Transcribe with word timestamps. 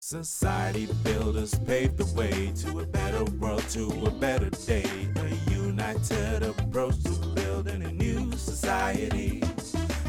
Society 0.00 0.88
builders 1.02 1.58
paved 1.66 1.98
the 1.98 2.06
way 2.14 2.52
to 2.54 2.78
a 2.78 2.86
better 2.86 3.24
world, 3.40 3.62
to 3.70 3.88
a 4.06 4.10
better 4.10 4.48
day. 4.48 4.84
A 5.16 5.50
united 5.50 6.44
approach 6.44 7.02
to 7.02 7.10
building 7.34 7.82
a 7.82 7.92
new 7.92 8.30
society. 8.32 9.42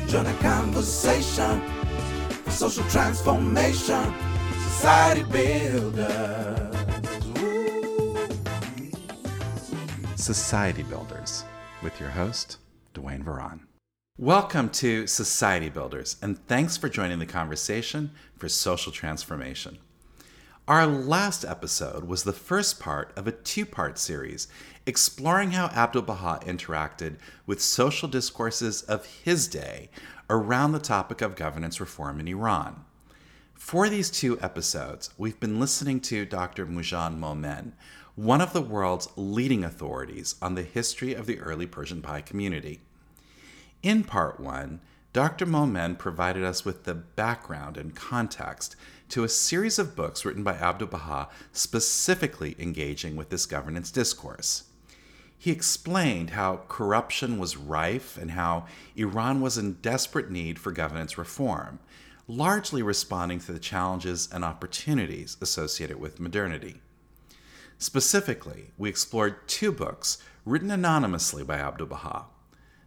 Join 0.08 0.28
a 0.28 0.34
conversation 0.36 1.60
for 2.44 2.52
social 2.52 2.84
transformation. 2.84 4.14
Society 4.62 5.24
builders. 5.24 6.76
Woo. 7.42 8.28
Society 10.16 10.84
Builders 10.84 11.44
with 11.82 12.00
your 12.00 12.10
host, 12.10 12.58
Duane 12.94 13.24
Varan. 13.24 13.69
Welcome 14.20 14.72
to 14.72 15.08
Society 15.08 15.70
Builders, 15.70 16.18
and 16.22 16.46
thanks 16.46 16.76
for 16.76 16.90
joining 16.90 17.20
the 17.20 17.26
conversation 17.26 18.12
for 18.38 18.50
social 18.50 18.92
transformation. 18.92 19.78
Our 20.68 20.86
last 20.86 21.46
episode 21.46 22.04
was 22.04 22.26
the 22.26 22.34
first 22.34 22.82
part 22.82 23.18
of 23.18 23.28
a 23.28 23.32
two 23.32 23.66
part 23.66 23.98
series 23.98 24.50
exploring 24.86 25.52
how 25.52 25.70
Abdu'l 25.70 26.02
Baha 26.02 26.42
interacted 26.46 27.16
with 27.46 27.62
social 27.62 28.10
discourses 28.10 28.82
of 28.82 29.06
his 29.06 29.48
day 29.48 29.90
around 30.30 30.74
the 30.74 30.80
topic 30.80 31.22
of 31.22 31.38
governance 31.38 31.80
reform 31.80 32.20
in 32.20 32.28
Iran. 32.28 32.84
For 33.54 33.88
these 33.88 34.12
two 34.12 34.38
episodes, 34.42 35.12
we've 35.18 35.40
been 35.40 35.62
listening 35.62 36.02
to 36.02 36.26
Dr. 36.26 36.66
Moojan 36.66 37.18
Momen, 37.18 37.72
one 38.16 38.42
of 38.42 38.52
the 38.52 38.62
world's 38.62 39.08
leading 39.16 39.64
authorities 39.64 40.36
on 40.42 40.56
the 40.56 40.64
history 40.64 41.14
of 41.14 41.26
the 41.26 41.40
early 41.40 41.66
Persian 41.66 42.02
Baha'i 42.02 42.22
community. 42.22 42.82
In 43.82 44.04
part 44.04 44.40
one, 44.40 44.82
Dr. 45.14 45.46
Momen 45.46 45.98
provided 45.98 46.44
us 46.44 46.66
with 46.66 46.84
the 46.84 46.94
background 46.94 47.78
and 47.78 47.96
context 47.96 48.76
to 49.10 49.24
a 49.24 49.30
series 49.30 49.80
of 49.80 49.96
books 49.96 50.26
written 50.26 50.44
by 50.44 50.54
Abdu'l 50.54 50.90
Baha 50.90 51.30
specifically 51.54 52.56
engaging 52.60 53.16
with 53.16 53.30
this 53.30 53.46
governance 53.46 53.90
discourse. 53.90 54.66
He 55.38 55.52
explained 55.52 56.32
how 56.32 56.64
corruption 56.68 57.40
was 57.40 57.56
rife 57.56 58.18
and 58.18 58.32
how 58.32 58.66
Iran 58.98 59.40
was 59.40 59.58
in 59.58 59.76
desperate 59.76 60.30
need 60.30 60.60
for 60.60 60.74
governance 60.74 61.18
reform, 61.18 61.80
largely 62.28 62.84
responding 62.84 63.40
to 63.40 63.54
the 63.54 63.60
challenges 63.60 64.28
and 64.32 64.44
opportunities 64.44 65.38
associated 65.42 66.00
with 66.00 66.20
modernity. 66.20 66.82
Specifically, 67.78 68.72
we 68.78 68.90
explored 68.90 69.48
two 69.48 69.72
books 69.72 70.18
written 70.44 70.70
anonymously 70.70 71.46
by 71.46 71.58
Abdu'l 71.58 71.88
Baha. 71.88 72.26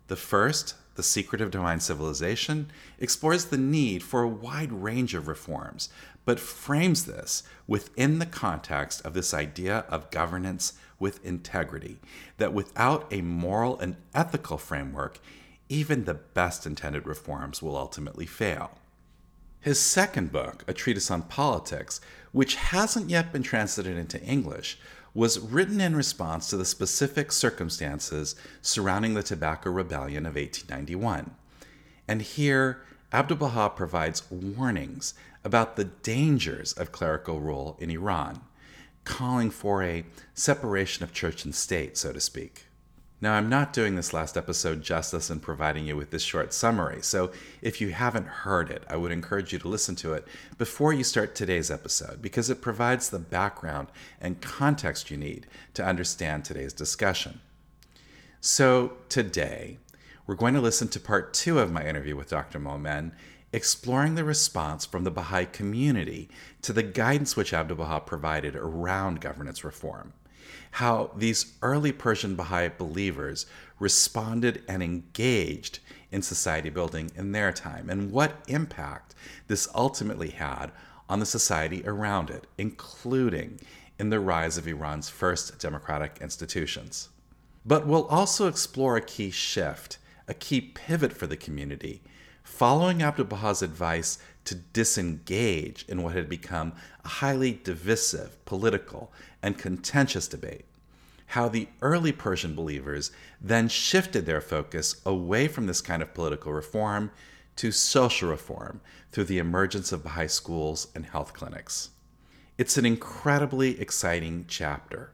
The 0.09 0.17
first, 0.17 0.75
The 0.95 1.03
Secret 1.03 1.41
of 1.41 1.51
Divine 1.51 1.81
Civilization, 1.81 2.71
explores 2.99 3.47
the 3.47 3.59
need 3.59 4.03
for 4.03 4.23
a 4.23 4.29
wide 4.29 4.73
range 4.73 5.15
of 5.15 5.27
reforms, 5.27 5.89
but 6.25 6.39
frames 6.39 7.07
this 7.07 7.43
within 7.67 8.19
the 8.19 8.27
context 8.27 9.05
of 9.05 9.15
this 9.15 9.33
idea 9.33 9.85
of 9.89 10.11
governance 10.11 10.75
with 10.99 11.25
integrity, 11.25 11.99
that 12.37 12.53
without 12.53 13.07
a 13.11 13.23
moral 13.23 13.79
and 13.79 13.97
ethical 14.15 14.59
framework, 14.59 15.19
even 15.69 16.05
the 16.05 16.15
best 16.15 16.67
intended 16.67 17.07
reforms 17.07 17.63
will 17.63 17.77
ultimately 17.77 18.27
fail. 18.27 18.79
His 19.61 19.81
second 19.81 20.33
book, 20.33 20.65
A 20.67 20.75
Treatise 20.75 21.11
on 21.11 21.23
Politics, 21.23 22.01
which 22.33 22.57
hasn't 22.57 23.11
yet 23.11 23.33
been 23.33 23.43
translated 23.43 23.97
into 23.97 24.23
English, 24.23 24.79
was 25.15 25.39
written 25.39 25.81
in 25.81 25.95
response 25.95 26.49
to 26.49 26.57
the 26.57 26.65
specific 26.65 27.33
circumstances 27.33 28.35
surrounding 28.63 29.15
the 29.15 29.23
Tobacco 29.23 29.71
Rebellion 29.71 30.25
of 30.25 30.37
1891. 30.37 31.35
And 32.09 32.23
here, 32.23 32.83
Abdu'l 33.13 33.39
Baha 33.39 33.71
provides 33.71 34.31
warnings 34.31 35.15
about 35.45 35.77
the 35.77 35.85
dangers 35.85 36.73
of 36.73 36.93
clerical 36.93 37.41
rule 37.41 37.77
in 37.79 37.91
Iran, 37.91 38.41
calling 39.05 39.51
for 39.51 39.83
a 39.83 40.05
separation 40.35 41.05
of 41.05 41.13
church 41.13 41.45
and 41.45 41.55
state, 41.55 41.99
so 41.99 42.13
to 42.13 42.21
speak. 42.21 42.67
Now, 43.23 43.35
I'm 43.35 43.49
not 43.49 43.73
doing 43.73 43.95
this 43.95 44.13
last 44.13 44.37
episode 44.37 44.83
justice 44.83 45.31
in 45.31 45.39
providing 45.39 45.87
you 45.87 45.97
with 45.97 46.11
this 46.11 46.25
short 46.25 46.53
summary, 46.53 47.01
so 47.03 47.31
if 47.63 47.81
you 47.81 47.91
haven't 47.91 48.27
heard 48.27 48.69
it, 48.69 48.83
I 48.91 48.97
would 48.97 49.13
encourage 49.13 49.53
you 49.53 49.61
to 49.61 49.69
listen 49.69 49.95
to 49.97 50.13
it 50.15 50.27
before 50.59 50.93
you 50.93 51.05
start 51.05 51.37
today's 51.37 51.71
episode 51.71 52.21
because 52.21 52.51
it 52.51 52.61
provides 52.61 53.11
the 53.11 53.21
background 53.21 53.87
and 54.21 54.41
context 54.41 55.09
you 55.09 55.17
need 55.17 55.47
to 55.75 55.85
understand 55.85 56.45
today's 56.45 56.73
discussion. 56.73 57.39
So, 58.41 58.95
today, 59.09 59.79
we're 60.27 60.35
going 60.35 60.55
to 60.55 60.61
listen 60.61 60.89
to 60.89 60.99
part 60.99 61.33
two 61.33 61.61
of 61.61 61.71
my 61.71 61.87
interview 61.87 62.17
with 62.17 62.31
Dr. 62.31 62.59
Momen, 62.59 63.13
exploring 63.53 64.17
the 64.17 64.25
response 64.25 64.85
from 64.85 65.05
the 65.05 65.13
Baha'i 65.13 65.47
community 65.47 66.29
to 66.63 66.73
the 66.73 66.83
guidance 66.83 67.37
which 67.37 67.53
Abdu'l 67.53 67.77
Baha 67.77 68.01
provided 68.01 68.57
around 68.57 69.21
governance 69.21 69.63
reform 69.63 70.13
how 70.73 71.11
these 71.17 71.55
early 71.63 71.93
Persian 71.93 72.35
Baha'i 72.35 72.69
believers 72.69 73.47
responded 73.79 74.63
and 74.69 74.83
engaged 74.83 75.81
in 76.11 76.23
society 76.23 76.71
building 76.71 77.11
in 77.17 77.33
their 77.33 77.53
time, 77.53 77.91
and 77.91 78.13
what 78.13 78.43
impact 78.47 79.15
this 79.49 79.69
ultimately 79.75 80.31
had 80.31 80.71
on 81.09 81.21
the 81.21 81.27
society 81.27 81.83
around 81.85 82.31
it, 82.31 82.47
including 82.57 83.61
in 83.99 84.11
the 84.11 84.21
rise 84.21 84.57
of 84.57 84.67
Iran's 84.67 85.09
first 85.09 85.59
democratic 85.59 86.19
institutions. 86.21 87.09
But 87.65 87.87
we'll 87.87 88.07
also 88.07 88.49
explore 88.49 88.97
a 88.97 89.03
key 89.03 89.31
shift, 89.31 89.99
a 90.27 90.35
key 90.35 90.61
pivot 90.61 91.13
for 91.13 91.27
the 91.27 91.37
community, 91.37 92.03
following 92.43 93.03
Abdu'l 93.03 93.29
Baha's 93.29 93.63
advice 93.63 94.19
to 94.45 94.55
disengage 94.55 95.85
in 95.89 96.03
what 96.03 96.15
had 96.15 96.29
become 96.29 96.73
a 97.05 97.09
highly 97.09 97.61
divisive, 97.65 98.45
political, 98.45 99.13
and 99.43 99.59
contentious 99.59 100.29
debate. 100.29 100.65
How 101.27 101.49
the 101.49 101.69
early 101.81 102.13
Persian 102.13 102.55
believers 102.55 103.11
then 103.41 103.69
shifted 103.69 104.27
their 104.27 104.41
focus 104.41 105.01
away 105.07 105.49
from 105.49 105.67
this 105.67 105.81
kind 105.81 106.03
of 106.03 106.13
political 106.13 106.53
reform 106.53 107.11
to 107.57 107.73
social 107.73 108.29
reform 108.29 108.81
through 109.11 109.25
the 109.25 109.39
emergence 109.39 109.93
of 109.93 110.03
Baha'i 110.03 110.29
schools 110.29 110.89
and 110.95 111.07
health 111.07 111.33
clinics. 111.33 111.91
It's 112.59 112.77
an 112.77 112.85
incredibly 112.85 113.81
exciting 113.81 114.45
chapter, 114.49 115.13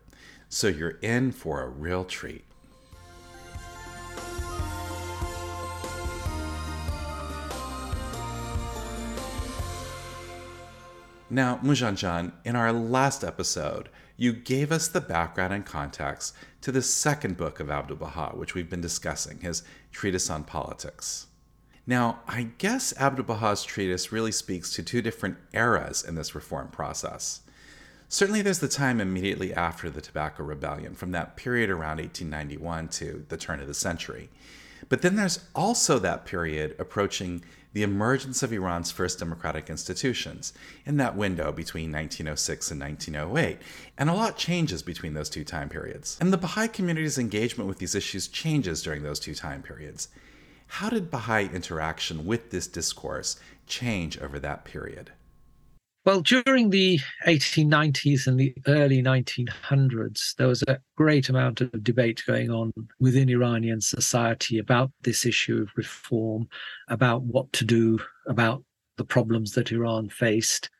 so 0.48 0.66
you're 0.66 0.98
in 1.02 1.32
for 1.32 1.62
a 1.62 1.68
real 1.68 2.04
treat. 2.04 2.44
Now, 11.30 11.60
Moojan 11.62 11.96
jan, 11.96 12.32
in 12.44 12.56
our 12.56 12.72
last 12.72 13.22
episode, 13.22 13.90
you 14.16 14.32
gave 14.32 14.72
us 14.72 14.88
the 14.88 15.00
background 15.00 15.52
and 15.52 15.64
context 15.64 16.34
to 16.62 16.72
the 16.72 16.80
second 16.80 17.36
book 17.36 17.60
of 17.60 17.70
Abdu'l 17.70 17.98
Baha, 17.98 18.34
which 18.34 18.54
we've 18.54 18.70
been 18.70 18.80
discussing, 18.80 19.40
his 19.40 19.62
Treatise 19.92 20.30
on 20.30 20.44
Politics. 20.44 21.26
Now, 21.86 22.20
I 22.26 22.48
guess 22.56 22.94
Abdu'l 22.96 23.26
Baha's 23.26 23.62
treatise 23.62 24.10
really 24.10 24.32
speaks 24.32 24.72
to 24.72 24.82
two 24.82 25.02
different 25.02 25.36
eras 25.52 26.02
in 26.02 26.14
this 26.14 26.34
reform 26.34 26.68
process. 26.68 27.40
Certainly, 28.08 28.40
there's 28.42 28.60
the 28.60 28.68
time 28.68 28.98
immediately 28.98 29.52
after 29.52 29.90
the 29.90 30.00
Tobacco 30.00 30.44
Rebellion, 30.44 30.94
from 30.94 31.12
that 31.12 31.36
period 31.36 31.68
around 31.68 31.98
1891 31.98 32.88
to 32.88 33.26
the 33.28 33.36
turn 33.36 33.60
of 33.60 33.66
the 33.66 33.74
century. 33.74 34.30
But 34.88 35.02
then 35.02 35.16
there's 35.16 35.40
also 35.54 35.98
that 35.98 36.24
period 36.24 36.74
approaching 36.78 37.44
the 37.72 37.82
emergence 37.82 38.42
of 38.42 38.52
Iran's 38.52 38.90
first 38.90 39.18
democratic 39.18 39.68
institutions 39.68 40.52
in 40.86 40.96
that 40.96 41.16
window 41.16 41.52
between 41.52 41.92
1906 41.92 42.70
and 42.70 42.80
1908. 42.80 43.58
And 43.96 44.08
a 44.08 44.14
lot 44.14 44.36
changes 44.36 44.82
between 44.82 45.14
those 45.14 45.30
two 45.30 45.44
time 45.44 45.68
periods. 45.68 46.16
And 46.20 46.32
the 46.32 46.38
Baha'i 46.38 46.68
community's 46.68 47.18
engagement 47.18 47.68
with 47.68 47.78
these 47.78 47.94
issues 47.94 48.28
changes 48.28 48.82
during 48.82 49.02
those 49.02 49.20
two 49.20 49.34
time 49.34 49.62
periods. 49.62 50.08
How 50.68 50.90
did 50.90 51.10
Baha'i 51.10 51.46
interaction 51.46 52.26
with 52.26 52.50
this 52.50 52.66
discourse 52.66 53.38
change 53.66 54.18
over 54.18 54.38
that 54.38 54.64
period? 54.64 55.12
Well, 56.08 56.22
during 56.22 56.70
the 56.70 57.00
1890s 57.26 58.26
and 58.26 58.40
the 58.40 58.54
early 58.66 59.02
1900s, 59.02 60.36
there 60.36 60.48
was 60.48 60.62
a 60.62 60.80
great 60.96 61.28
amount 61.28 61.60
of 61.60 61.84
debate 61.84 62.22
going 62.26 62.50
on 62.50 62.72
within 62.98 63.28
Iranian 63.28 63.82
society 63.82 64.56
about 64.58 64.90
this 65.02 65.26
issue 65.26 65.60
of 65.60 65.68
reform, 65.76 66.48
about 66.88 67.24
what 67.24 67.52
to 67.52 67.64
do 67.66 67.98
about 68.26 68.64
the 68.96 69.04
problems 69.04 69.52
that 69.52 69.70
Iran 69.70 70.08
faced. 70.08 70.70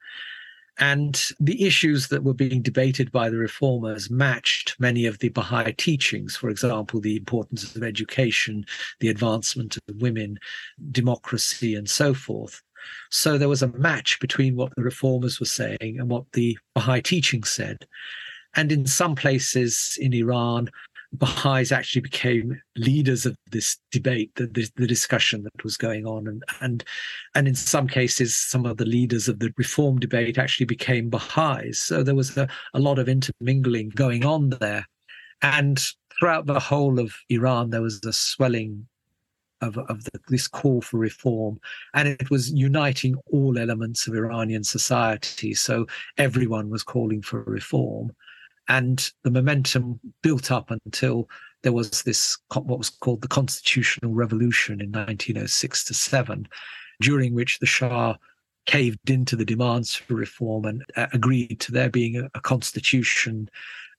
And 0.78 1.22
the 1.38 1.62
issues 1.62 2.08
that 2.08 2.24
were 2.24 2.32
being 2.32 2.62
debated 2.62 3.12
by 3.12 3.28
the 3.28 3.36
reformers 3.36 4.08
matched 4.08 4.80
many 4.80 5.04
of 5.04 5.18
the 5.18 5.28
Baha'i 5.28 5.74
teachings. 5.74 6.36
For 6.36 6.48
example, 6.48 7.02
the 7.02 7.16
importance 7.16 7.76
of 7.76 7.82
education, 7.82 8.64
the 9.00 9.10
advancement 9.10 9.76
of 9.76 10.00
women, 10.00 10.38
democracy, 10.90 11.74
and 11.74 11.90
so 11.90 12.14
forth. 12.14 12.62
So 13.10 13.38
there 13.38 13.48
was 13.48 13.62
a 13.62 13.68
match 13.68 14.18
between 14.20 14.56
what 14.56 14.74
the 14.76 14.82
reformers 14.82 15.40
were 15.40 15.46
saying 15.46 15.78
and 15.98 16.08
what 16.08 16.24
the 16.32 16.58
Baha'i 16.74 17.00
teaching 17.00 17.44
said. 17.44 17.86
And 18.54 18.72
in 18.72 18.86
some 18.86 19.14
places 19.14 19.98
in 20.00 20.12
Iran, 20.12 20.70
Baha'is 21.12 21.72
actually 21.72 22.02
became 22.02 22.60
leaders 22.76 23.24
of 23.24 23.36
this 23.50 23.78
debate, 23.90 24.30
the, 24.34 24.46
the, 24.46 24.68
the, 24.76 24.86
discussion 24.86 25.42
that 25.42 25.64
was 25.64 25.78
going 25.78 26.04
on, 26.04 26.26
and 26.26 26.44
and 26.60 26.84
and 27.34 27.48
in 27.48 27.54
some 27.54 27.88
cases, 27.88 28.36
some 28.36 28.66
of 28.66 28.76
the 28.76 28.84
leaders 28.84 29.26
of 29.26 29.38
the 29.38 29.52
reform 29.56 29.98
debate 29.98 30.36
actually 30.36 30.66
became 30.66 31.08
Baha'is. 31.08 31.80
So 31.80 32.02
there 32.02 32.14
was 32.14 32.36
a, 32.36 32.46
a 32.74 32.78
lot 32.78 32.98
of 32.98 33.08
intermingling 33.08 33.90
going 33.90 34.26
on 34.26 34.50
there, 34.50 34.86
and 35.40 35.82
throughout 36.18 36.44
the 36.44 36.60
whole 36.60 36.98
of 36.98 37.14
Iran, 37.30 37.70
there 37.70 37.82
was 37.82 38.00
a 38.04 38.12
swelling 38.12 38.86
of, 39.60 39.78
of 39.78 40.04
the, 40.04 40.20
this 40.28 40.48
call 40.48 40.80
for 40.80 40.98
reform, 40.98 41.58
and 41.94 42.08
it 42.08 42.30
was 42.30 42.50
uniting 42.50 43.16
all 43.30 43.58
elements 43.58 44.06
of 44.06 44.14
Iranian 44.14 44.64
society. 44.64 45.54
So 45.54 45.86
everyone 46.16 46.70
was 46.70 46.82
calling 46.82 47.22
for 47.22 47.42
reform 47.42 48.12
and 48.68 49.10
the 49.24 49.30
momentum 49.30 49.98
built 50.22 50.50
up 50.50 50.70
until 50.70 51.28
there 51.62 51.72
was 51.72 52.02
this 52.02 52.38
what 52.52 52.78
was 52.78 52.90
called 52.90 53.22
the 53.22 53.28
constitutional 53.28 54.14
revolution 54.14 54.80
in 54.80 54.92
1906 54.92 55.84
to 55.84 55.94
7 55.94 56.46
during 57.00 57.34
which 57.34 57.58
the 57.58 57.66
shah 57.66 58.14
caved 58.66 59.10
into 59.10 59.34
the 59.34 59.44
demands 59.44 59.94
for 59.94 60.14
reform 60.14 60.66
and 60.66 60.84
uh, 60.96 61.06
agreed 61.12 61.58
to 61.58 61.72
there 61.72 61.88
being 61.88 62.16
a, 62.16 62.28
a 62.34 62.40
constitution 62.40 63.48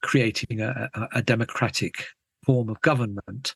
creating 0.02 0.62
a, 0.62 0.90
a, 0.94 1.08
a 1.16 1.22
democratic 1.22 2.06
form 2.46 2.70
of 2.70 2.80
government 2.82 3.56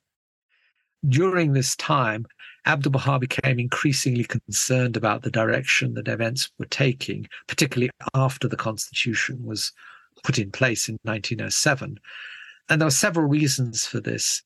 during 1.08 1.54
this 1.54 1.76
time 1.76 2.26
Abdul 2.66 2.92
Baha 2.92 3.20
became 3.20 3.60
increasingly 3.60 4.24
concerned 4.24 4.96
about 4.96 5.24
the 5.24 5.32
direction 5.32 5.96
that 5.96 6.08
events 6.08 6.50
were 6.58 6.66
taking, 6.66 7.28
particularly 7.48 7.92
after 8.14 8.48
the 8.48 8.56
constitution 8.56 9.44
was 9.44 9.74
put 10.24 10.40
in 10.40 10.52
place 10.52 10.88
in 10.88 10.98
1907. 11.04 12.00
And 12.70 12.82
there 12.82 12.88
were 12.88 12.92
several 12.92 13.28
reasons 13.28 13.86
for 13.86 14.00
this. 14.00 14.42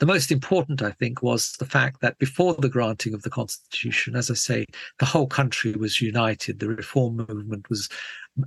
The 0.00 0.06
most 0.06 0.32
important, 0.32 0.82
I 0.82 0.92
think, 0.92 1.22
was 1.22 1.52
the 1.58 1.66
fact 1.66 2.00
that 2.00 2.18
before 2.18 2.54
the 2.54 2.70
granting 2.70 3.14
of 3.14 3.22
the 3.22 3.30
Constitution, 3.30 4.16
as 4.16 4.30
I 4.30 4.34
say, 4.34 4.66
the 4.98 5.04
whole 5.04 5.26
country 5.26 5.72
was 5.72 6.00
united. 6.00 6.58
The 6.58 6.70
reform 6.70 7.16
movement 7.28 7.68
was 7.68 7.88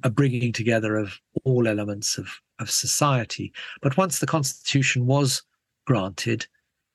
a 0.02 0.10
bringing 0.10 0.52
together 0.52 0.98
of 0.98 1.20
all 1.44 1.68
elements 1.68 2.18
of, 2.18 2.28
of 2.60 2.72
society. 2.72 3.54
But 3.82 3.98
once 3.98 4.20
the 4.20 4.26
Constitution 4.26 5.06
was 5.06 5.44
granted, 5.86 6.48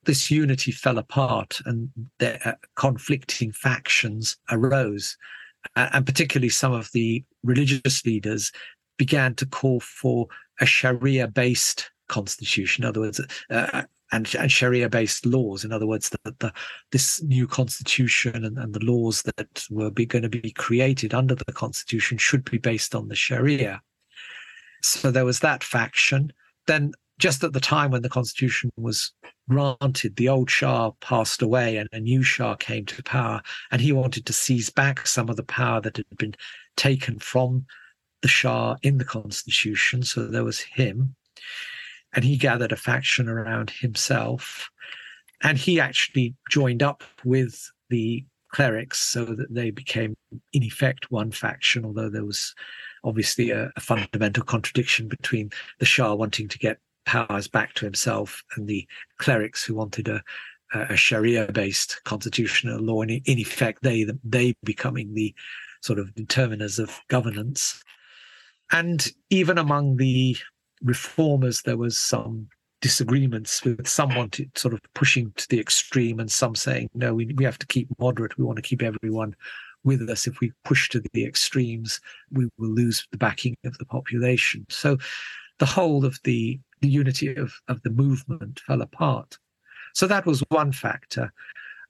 this 0.09 0.31
unity 0.31 0.73
fell 0.73 0.97
apart 0.97 1.61
and 1.67 1.91
the 2.19 2.49
uh, 2.49 2.55
conflicting 2.77 3.53
factions 3.53 4.39
arose. 4.51 5.19
and 5.77 6.07
particularly 6.07 6.49
some 6.49 6.73
of 6.73 6.91
the 6.93 7.23
religious 7.45 8.07
leaders 8.07 8.51
began 8.97 9.35
to 9.35 9.45
call 9.45 9.81
for 9.81 10.27
a 10.61 10.67
Sharia 10.67 11.29
based 11.29 11.91
constitution. 12.09 12.85
In 12.85 12.89
other 12.89 13.01
words, 13.01 13.21
uh, 13.51 13.83
and, 14.11 14.35
and 14.35 14.51
Sharia 14.51 14.89
based 14.89 15.27
laws. 15.27 15.63
In 15.63 15.73
other 15.73 15.87
words, 15.87 16.09
that 16.25 16.39
the, 16.39 16.55
this 16.91 17.23
new 17.23 17.47
constitution 17.47 18.47
and, 18.47 18.57
and 18.57 18.73
the 18.73 18.85
laws 18.85 19.23
that 19.25 19.67
were 19.69 19.91
be, 19.91 20.07
going 20.07 20.23
to 20.23 20.31
be 20.31 20.53
created 20.53 21.13
under 21.13 21.35
the 21.35 21.53
constitution 21.53 22.17
should 22.17 22.51
be 22.51 22.57
based 22.57 22.95
on 22.95 23.09
the 23.09 23.15
Sharia. 23.15 23.83
So 24.83 25.11
there 25.11 25.27
was 25.27 25.41
that 25.41 25.63
faction. 25.63 26.33
Then, 26.67 26.93
just 27.19 27.43
at 27.43 27.53
the 27.53 27.61
time 27.61 27.91
when 27.91 28.03
the 28.03 28.09
constitution 28.09 28.71
was 28.77 29.13
granted, 29.49 30.17
the 30.17 30.29
old 30.29 30.51
Shah 30.51 30.93
passed 31.01 31.43
away 31.43 31.77
and 31.77 31.89
a 31.93 32.01
new 32.01 32.23
Shah 32.23 32.55
came 32.55 32.87
to 32.87 33.03
power, 33.03 33.43
and 33.71 33.81
he 33.81 33.93
wanted 33.93 34.25
to 34.27 34.33
seize 34.33 34.71
back 34.71 35.07
some 35.07 35.29
of 35.29 35.37
the 35.37 35.43
power 35.43 35.81
that 35.81 35.97
had 35.97 36.07
been 36.17 36.35
taken 36.77 37.19
from 37.19 37.67
the 38.23 38.29
Shah 38.29 38.77
in 38.83 38.99
the 38.99 39.05
constitution. 39.05 40.03
So 40.03 40.27
there 40.27 40.45
was 40.45 40.61
him. 40.61 41.15
And 42.15 42.25
he 42.25 42.37
gathered 42.37 42.73
a 42.73 42.77
faction 42.77 43.29
around 43.29 43.71
himself. 43.71 44.71
And 45.43 45.59
he 45.59 45.79
actually 45.79 46.35
joined 46.51 46.83
up 46.83 47.05
with 47.25 47.71
the 47.91 48.25
clerics 48.53 48.99
so 48.99 49.25
that 49.25 49.53
they 49.53 49.71
became, 49.71 50.17
in 50.53 50.63
effect, 50.63 51.11
one 51.11 51.31
faction, 51.31 51.85
although 51.85 52.09
there 52.09 52.25
was 52.25 52.55
obviously 53.05 53.51
a, 53.51 53.71
a 53.77 53.81
fundamental 53.81 54.43
contradiction 54.43 55.07
between 55.07 55.51
the 55.79 55.87
Shah 55.87 56.15
wanting 56.15 56.49
to 56.49 56.59
get 56.59 56.79
powers 57.09 57.49
back 57.49 57.73
to 57.75 57.87
himself 57.87 58.45
and 58.55 58.69
the 58.69 58.87
clerics 59.17 59.65
who 59.65 59.75
wanted 59.75 60.09
a, 60.09 60.23
a 60.73 60.97
Sharia-based 60.97 62.01
constitutional 62.05 62.81
law, 62.81 63.01
and 63.03 63.11
in 63.11 63.39
effect, 63.39 63.83
they 63.83 64.07
they 64.23 64.55
becoming 64.63 65.15
the 65.15 65.35
sort 65.81 65.99
of 65.99 66.15
determiners 66.15 66.79
of 66.79 67.01
governance. 67.09 67.83
And 68.71 69.01
even 69.31 69.57
among 69.59 69.97
the 69.97 70.37
reformers, 70.83 71.63
there 71.63 71.79
was 71.79 71.97
some 71.97 72.49
disagreements 72.81 73.65
with 73.65 73.89
some 73.89 74.15
wanted 74.15 74.51
sort 74.59 74.75
of 74.75 74.81
pushing 74.95 75.33
to 75.37 75.49
the 75.49 75.59
extreme 75.59 76.21
and 76.21 76.31
some 76.31 76.55
saying, 76.55 76.89
no, 76.95 77.15
we, 77.15 77.25
we 77.39 77.45
have 77.45 77.59
to 77.59 77.67
keep 77.67 77.89
moderate. 77.99 78.37
We 78.37 78.45
want 78.45 78.57
to 78.57 78.69
keep 78.71 78.83
everyone 78.83 79.35
with 79.85 80.09
us. 80.11 80.27
If 80.27 80.41
we 80.41 80.53
push 80.65 80.89
to 80.91 81.03
the 81.13 81.25
extremes, 81.25 82.01
we 82.31 82.45
will 82.59 82.75
lose 82.75 83.07
the 83.11 83.19
backing 83.19 83.57
of 83.65 83.79
the 83.79 83.87
population. 83.87 84.67
So 84.69 84.99
the 85.59 85.67
whole 85.67 86.05
of 86.05 86.21
the, 86.23 86.61
the 86.81 86.89
unity 86.89 87.35
of, 87.35 87.53
of 87.69 87.83
the 87.83 87.91
movement 87.91 88.61
fell 88.67 88.83
apart. 88.83 89.39
So 89.95 90.07
that 90.07 90.27
was 90.27 90.43
one 90.49 90.73
factor. 90.73 91.33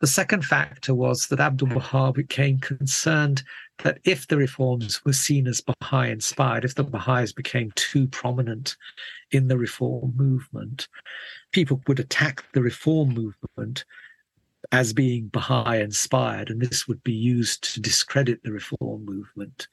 The 0.00 0.06
second 0.06 0.44
factor 0.44 0.94
was 0.94 1.26
that 1.26 1.40
Abdul 1.40 1.70
Baha 1.70 2.12
became 2.12 2.60
concerned 2.60 3.42
that 3.82 3.98
if 4.04 4.28
the 4.28 4.36
reforms 4.36 5.04
were 5.04 5.12
seen 5.12 5.48
as 5.48 5.60
Baha'i 5.60 6.10
inspired, 6.10 6.64
if 6.64 6.76
the 6.76 6.84
Baha'is 6.84 7.32
became 7.32 7.72
too 7.74 8.06
prominent 8.06 8.76
in 9.32 9.48
the 9.48 9.58
reform 9.58 10.12
movement, 10.16 10.86
people 11.50 11.82
would 11.88 11.98
attack 11.98 12.44
the 12.52 12.62
reform 12.62 13.08
movement 13.08 13.84
as 14.70 14.92
being 14.92 15.28
Baha'i 15.28 15.80
inspired, 15.80 16.50
and 16.50 16.60
this 16.60 16.86
would 16.86 17.02
be 17.02 17.12
used 17.12 17.74
to 17.74 17.80
discredit 17.80 18.42
the 18.44 18.52
reform 18.52 19.04
movement. 19.04 19.66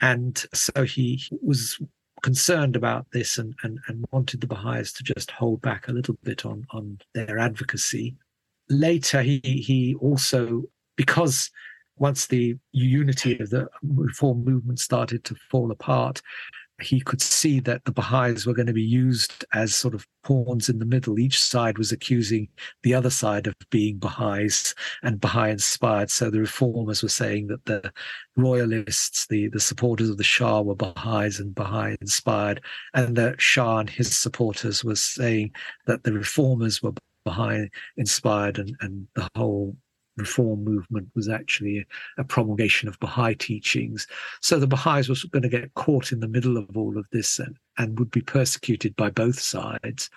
And 0.00 0.42
so 0.54 0.84
he 0.84 1.22
was 1.42 1.78
concerned 2.22 2.76
about 2.76 3.06
this 3.12 3.38
and, 3.38 3.54
and, 3.62 3.78
and 3.88 4.04
wanted 4.12 4.40
the 4.40 4.46
Baha'is 4.46 4.92
to 4.94 5.02
just 5.02 5.30
hold 5.30 5.60
back 5.62 5.88
a 5.88 5.92
little 5.92 6.16
bit 6.22 6.44
on, 6.44 6.66
on 6.70 6.98
their 7.14 7.38
advocacy. 7.38 8.16
Later, 8.68 9.22
he, 9.22 9.40
he 9.42 9.94
also, 10.00 10.64
because 10.96 11.50
once 11.96 12.26
the 12.26 12.56
unity 12.72 13.38
of 13.38 13.50
the 13.50 13.68
reform 13.82 14.44
movement 14.44 14.80
started 14.80 15.24
to 15.24 15.34
fall 15.50 15.70
apart, 15.70 16.22
he 16.82 17.00
could 17.00 17.20
see 17.20 17.60
that 17.60 17.84
the 17.84 17.92
Baha'is 17.92 18.46
were 18.46 18.54
going 18.54 18.66
to 18.66 18.72
be 18.72 18.82
used 18.82 19.44
as 19.52 19.74
sort 19.74 19.94
of 19.94 20.06
pawns 20.22 20.68
in 20.68 20.78
the 20.78 20.84
middle. 20.84 21.18
Each 21.18 21.40
side 21.40 21.78
was 21.78 21.92
accusing 21.92 22.48
the 22.82 22.94
other 22.94 23.10
side 23.10 23.46
of 23.46 23.54
being 23.70 23.98
Baha'is 23.98 24.74
and 25.02 25.20
Baha'i 25.20 25.50
inspired. 25.50 26.10
So 26.10 26.30
the 26.30 26.40
reformers 26.40 27.02
were 27.02 27.08
saying 27.08 27.48
that 27.48 27.64
the 27.64 27.92
royalists, 28.36 29.26
the, 29.26 29.48
the 29.48 29.60
supporters 29.60 30.10
of 30.10 30.16
the 30.16 30.24
Shah, 30.24 30.60
were 30.60 30.74
Baha'is 30.74 31.40
and 31.40 31.54
Baha'i 31.54 31.96
inspired. 32.00 32.60
And 32.94 33.16
the 33.16 33.34
Shah 33.38 33.78
and 33.78 33.90
his 33.90 34.16
supporters 34.16 34.84
were 34.84 34.96
saying 34.96 35.52
that 35.86 36.04
the 36.04 36.12
reformers 36.12 36.82
were 36.82 36.92
Baha'i 37.24 37.68
inspired 37.96 38.58
and, 38.58 38.76
and 38.80 39.06
the 39.14 39.28
whole 39.36 39.76
reform 40.20 40.64
movement 40.64 41.08
was 41.14 41.28
actually 41.28 41.86
a, 42.18 42.24
promulgation 42.24 42.88
of 42.88 43.00
Baha'i 43.00 43.34
teachings. 43.34 44.06
So 44.40 44.58
the 44.58 44.66
Baha'is 44.66 45.08
were 45.08 45.16
going 45.30 45.42
to 45.42 45.48
get 45.48 45.74
caught 45.74 46.12
in 46.12 46.20
the 46.20 46.28
middle 46.28 46.56
of 46.56 46.76
all 46.76 46.96
of 46.98 47.06
this 47.10 47.38
and, 47.38 47.56
and 47.78 47.98
would 47.98 48.10
be 48.10 48.20
persecuted 48.20 48.94
by 48.96 49.10
both 49.10 49.40
sides. 49.40 50.10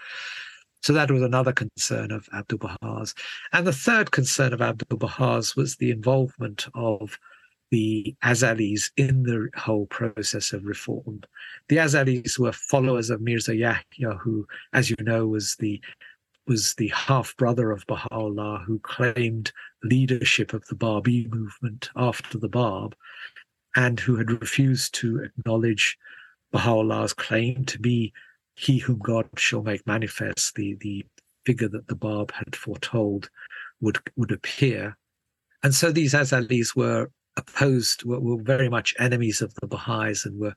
So 0.81 0.91
that 0.93 1.09
was 1.09 1.21
another 1.21 1.53
concern 1.53 2.11
of 2.11 2.27
Abdul 2.33 2.59
Baha's. 2.59 3.15
And 3.53 3.65
the 3.65 3.73
third 3.73 4.11
concern 4.11 4.53
of 4.53 4.61
Abdul 4.61 4.97
Baha's 4.97 5.55
was 5.55 5.77
the 5.77 5.91
involvement 5.91 6.67
of 6.75 7.17
the 7.71 8.15
Azalis 8.23 8.91
in 8.97 9.23
the 9.23 9.49
whole 9.55 9.87
process 9.87 10.53
of 10.53 10.63
reform. 10.65 11.21
The 11.69 11.77
Azalis 11.77 12.37
were 12.37 12.51
followers 12.51 13.09
of 13.09 13.19
Mirza 13.19 13.55
Yahya, 13.55 14.19
who, 14.21 14.45
as 14.73 14.91
you 14.91 14.95
know, 14.99 15.25
was 15.25 15.55
the 15.55 15.81
was 16.47 16.75
the 16.75 16.89
half 16.89 17.35
brother 17.37 17.71
of 17.71 17.85
Baha'u'llah 17.87 18.63
who 18.65 18.79
claimed 18.79 19.51
leadership 19.83 20.53
of 20.53 20.65
the 20.67 20.75
Babi 20.75 21.27
movement 21.27 21.89
after 21.95 22.37
the 22.37 22.49
Bab 22.49 22.95
and 23.75 23.99
who 23.99 24.15
had 24.15 24.31
refused 24.31 24.93
to 24.95 25.23
acknowledge 25.23 25.97
Baha'u'llah's 26.51 27.13
claim 27.13 27.65
to 27.65 27.79
be 27.79 28.13
he 28.55 28.77
whom 28.77 28.99
God 28.99 29.27
shall 29.37 29.63
make 29.63 29.85
manifest, 29.87 30.55
the, 30.55 30.75
the 30.81 31.05
figure 31.45 31.69
that 31.69 31.87
the 31.87 31.95
Bab 31.95 32.31
had 32.31 32.55
foretold 32.55 33.29
would, 33.81 33.97
would 34.15 34.31
appear. 34.31 34.97
And 35.63 35.73
so 35.73 35.91
these 35.91 36.13
Azalis 36.13 36.75
were 36.75 37.09
opposed, 37.35 38.03
were, 38.03 38.19
were 38.19 38.41
very 38.41 38.69
much 38.69 38.93
enemies 38.99 39.41
of 39.41 39.53
the 39.55 39.67
Baha'is 39.67 40.25
and 40.25 40.39
were, 40.39 40.53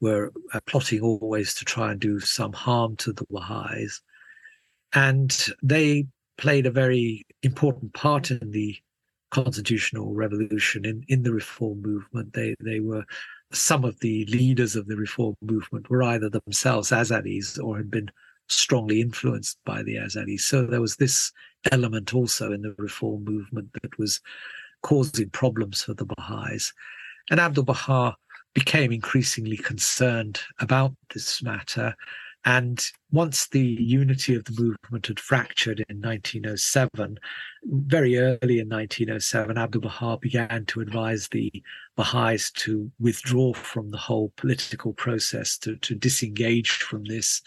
were 0.00 0.32
uh, 0.52 0.60
plotting 0.66 1.00
always 1.00 1.54
to 1.54 1.64
try 1.64 1.92
and 1.92 2.00
do 2.00 2.20
some 2.20 2.52
harm 2.52 2.96
to 2.96 3.12
the 3.12 3.24
Baha'is. 3.30 4.02
And 4.94 5.36
they 5.62 6.06
played 6.36 6.66
a 6.66 6.70
very 6.70 7.26
important 7.42 7.92
part 7.94 8.30
in 8.30 8.50
the 8.50 8.76
constitutional 9.30 10.14
revolution 10.14 10.84
in, 10.84 11.04
in 11.08 11.22
the 11.22 11.32
reform 11.32 11.82
movement. 11.82 12.32
They 12.32 12.54
they 12.60 12.80
were 12.80 13.04
some 13.52 13.84
of 13.84 13.98
the 14.00 14.24
leaders 14.26 14.76
of 14.76 14.86
the 14.86 14.96
reform 14.96 15.34
movement 15.42 15.90
were 15.90 16.02
either 16.02 16.28
themselves 16.28 16.90
Azalis 16.90 17.62
or 17.62 17.76
had 17.76 17.90
been 17.90 18.10
strongly 18.48 19.00
influenced 19.00 19.58
by 19.64 19.82
the 19.82 19.96
Azalis. 19.96 20.40
So 20.40 20.66
there 20.66 20.80
was 20.80 20.96
this 20.96 21.32
element 21.70 22.14
also 22.14 22.52
in 22.52 22.62
the 22.62 22.74
reform 22.78 23.24
movement 23.24 23.70
that 23.82 23.98
was 23.98 24.20
causing 24.82 25.30
problems 25.30 25.82
for 25.82 25.94
the 25.94 26.06
Baha'is. 26.06 26.72
And 27.30 27.40
Abdul 27.40 27.64
Baha 27.64 28.16
became 28.54 28.92
increasingly 28.92 29.56
concerned 29.56 30.40
about 30.60 30.94
this 31.12 31.42
matter. 31.42 31.94
And 32.44 32.82
once 33.10 33.48
the 33.48 33.60
unity 33.60 34.34
of 34.34 34.44
the 34.44 34.52
movement 34.52 35.08
had 35.08 35.20
fractured 35.20 35.84
in 35.88 36.00
1907, 36.00 37.18
very 37.64 38.16
early 38.18 38.60
in 38.60 38.68
1907, 38.68 39.58
Abdul 39.58 39.82
Baha 39.82 40.18
began 40.18 40.64
to 40.66 40.80
advise 40.80 41.28
the 41.28 41.50
Baha'is 41.96 42.50
to 42.52 42.90
withdraw 43.00 43.52
from 43.52 43.90
the 43.90 43.98
whole 43.98 44.32
political 44.36 44.92
process, 44.92 45.58
to, 45.58 45.76
to 45.76 45.94
disengage 45.94 46.70
from 46.70 47.04
this, 47.04 47.42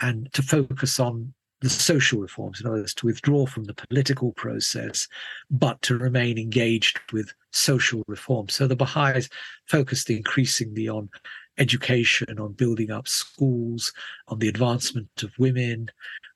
and 0.00 0.32
to 0.32 0.42
focus 0.42 0.98
on 0.98 1.34
the 1.60 1.68
social 1.68 2.20
reforms, 2.20 2.60
in 2.60 2.66
other 2.66 2.76
words, 2.76 2.94
to 2.94 3.06
withdraw 3.06 3.44
from 3.44 3.64
the 3.64 3.74
political 3.74 4.32
process, 4.32 5.06
but 5.50 5.80
to 5.82 5.98
remain 5.98 6.38
engaged 6.38 6.98
with 7.12 7.32
social 7.52 8.02
reform. 8.06 8.48
So 8.48 8.66
the 8.66 8.76
Baha'is 8.76 9.28
focused 9.66 10.08
increasingly 10.08 10.88
on 10.88 11.10
education, 11.58 12.38
on 12.38 12.52
building 12.52 12.90
up 12.90 13.08
schools, 13.08 13.92
on 14.28 14.38
the 14.38 14.48
advancement 14.48 15.22
of 15.22 15.30
women, 15.38 15.90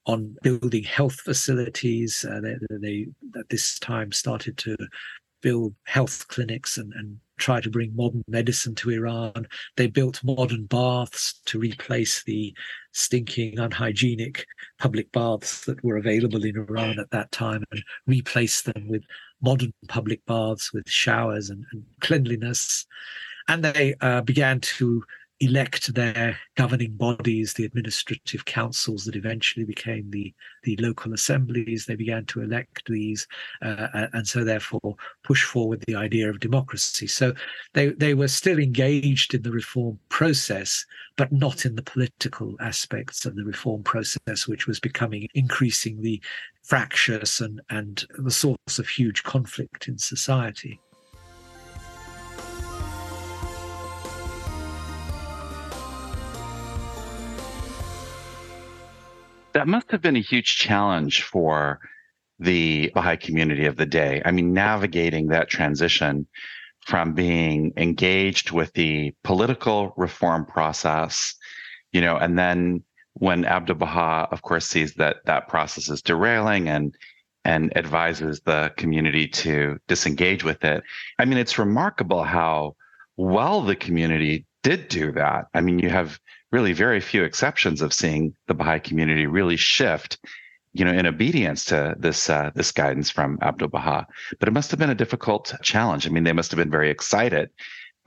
on 0.07 0.37
building 0.43 0.85
health 0.85 1.21
facilities. 1.21 2.25
Uh, 2.25 2.41
they, 2.41 2.57
they, 2.71 3.07
at 3.39 3.49
this 3.49 3.79
time 3.79 4.13
started 4.13 4.57
to 4.59 4.77
build 5.41 5.75
health 5.85 6.27
clinics 6.29 6.79
and, 6.79 6.93
and 6.95 7.19
try 7.37 7.61
to 7.61 7.71
bring 7.71 7.95
modern 7.95 8.23
medicine 8.29 8.75
to 8.75 8.91
Iran. 8.91 9.47
They 9.77 9.87
built 9.87 10.25
modern 10.25 10.65
baths 10.67 11.41
to 11.47 11.59
replace 11.59 12.23
the 12.25 12.55
stinking, 12.93 13.59
unhygienic 13.59 14.47
public 14.79 15.11
baths 15.13 15.65
that 15.67 15.83
were 15.85 15.97
available 15.97 16.45
in 16.45 16.57
Iran 16.57 16.99
at 16.99 17.11
that 17.11 17.31
time 17.33 17.65
and 17.71 17.83
replace 18.07 18.63
them 18.63 18.89
with 18.89 19.03
modern 19.43 19.75
public 19.89 20.25
baths 20.27 20.73
with 20.73 20.89
showers 20.89 21.51
and, 21.51 21.65
and 21.73 21.85
cleanliness. 22.01 22.87
And 23.49 23.65
they 23.65 23.95
uh, 24.01 24.23
began 24.23 24.61
to 24.61 25.03
elect 25.41 25.95
their 25.95 26.39
governing 26.57 26.93
bodies, 26.93 27.53
the 27.53 27.65
administrative 27.65 28.45
councils 28.45 29.05
that 29.05 29.17
eventually 29.17 29.65
became 29.65 30.11
the, 30.11 30.33
the 30.63 30.77
local 30.77 31.13
assemblies. 31.13 31.85
They 31.85 31.97
began 31.97 32.25
to 32.27 32.43
elect 32.43 32.85
these, 32.87 33.27
uh, 33.61 34.07
and 34.13 34.27
so 34.27 34.45
therefore 34.45 34.97
push 35.23 35.45
forward 35.45 35.83
the 35.87 35.97
idea 35.97 36.31
of 36.31 36.41
democracy. 36.41 37.07
So 37.07 37.35
they, 37.73 37.89
they 37.89 38.15
were 38.15 38.29
still 38.29 38.59
engaged 38.59 39.35
in 39.35 39.43
the 39.43 39.51
reform 39.51 39.99
process, 40.09 40.85
but 41.17 41.33
not 41.33 41.67
in 41.67 41.75
the 41.75 41.83
political 41.83 42.55
aspects 42.61 43.27
of 43.27 43.35
the 43.35 43.45
reform 43.45 43.83
process, 43.83 44.47
which 44.47 44.67
was 44.67 44.81
becoming 44.81 45.29
increasingly 45.35 46.23
fractious 46.63 47.41
and, 47.41 47.61
and 47.71 48.05
the 48.19 48.31
source 48.31 48.79
of 48.79 48.89
huge 48.89 49.23
conflict 49.25 49.89
in 49.89 49.99
society. 49.99 50.81
That 59.55 59.69
must 59.69 59.91
have 59.91 60.03
been 60.03 60.17
a 60.17 60.21
huge 60.21 60.57
challenge 60.57 61.23
for 61.23 61.81
the 62.39 62.91
Baha'i 62.95 63.17
community 63.17 63.67
of 63.67 63.77
the 63.77 63.87
day. 63.87 64.21
I 64.25 64.33
mean, 64.33 64.53
navigating 64.53 65.29
that 65.29 65.49
transition 65.49 66.27
from 66.87 67.15
being 67.15 67.73
engaged 67.77 68.51
with 68.51 68.73
the 68.75 69.15
political 69.23 69.95
reform 69.97 70.45
process, 70.45 71.35
you 71.93 72.01
know, 72.01 72.17
and 72.17 72.39
then 72.39 72.83
when 73.15 73.45
Abdu'l 73.45 73.79
Baha, 73.79 74.29
of 74.33 74.43
course, 74.43 74.67
sees 74.67 74.95
that 74.95 75.19
that 75.25 75.49
process 75.49 75.89
is 75.89 76.03
derailing 76.03 76.69
and 76.69 76.95
and 77.47 77.77
advises 77.77 78.41
the 78.41 78.73
community 78.77 79.29
to 79.29 79.79
disengage 79.87 80.43
with 80.43 80.65
it. 80.65 80.83
I 81.19 81.27
mean, 81.27 81.39
it's 81.39 81.59
remarkable 81.59 82.25
how 82.25 82.75
well 83.19 83.61
the 83.61 83.77
community 83.77 84.47
did 84.63 84.89
do 84.89 85.13
that. 85.13 85.47
I 85.53 85.61
mean, 85.61 85.79
you 85.79 85.91
have 85.91 86.19
really 86.55 86.73
very 86.73 87.01
few 87.01 87.25
exceptions 87.25 87.83
of 87.83 87.93
seeing 87.93 88.33
the 88.47 88.55
Baha'i 88.55 88.79
community 88.79 89.27
really 89.27 89.57
shift, 89.57 90.19
you 90.73 90.85
know, 90.85 90.93
in 90.93 91.05
obedience 91.05 91.65
to 91.65 91.97
this 91.99 92.31
uh, 92.31 92.53
this 92.55 92.71
guidance 92.71 93.11
from 93.11 93.39
Abdu'l 93.43 93.69
Baha. 93.69 94.07
But 94.39 94.49
it 94.49 94.53
must 94.53 94.71
have 94.71 94.79
been 94.79 94.97
a 94.97 95.03
difficult 95.03 95.53
challenge. 95.63 96.07
I 96.07 96.11
mean, 96.11 96.23
they 96.23 96.33
must 96.33 96.53
have 96.53 96.59
been 96.59 96.71
very 96.71 96.91
excited 96.91 97.51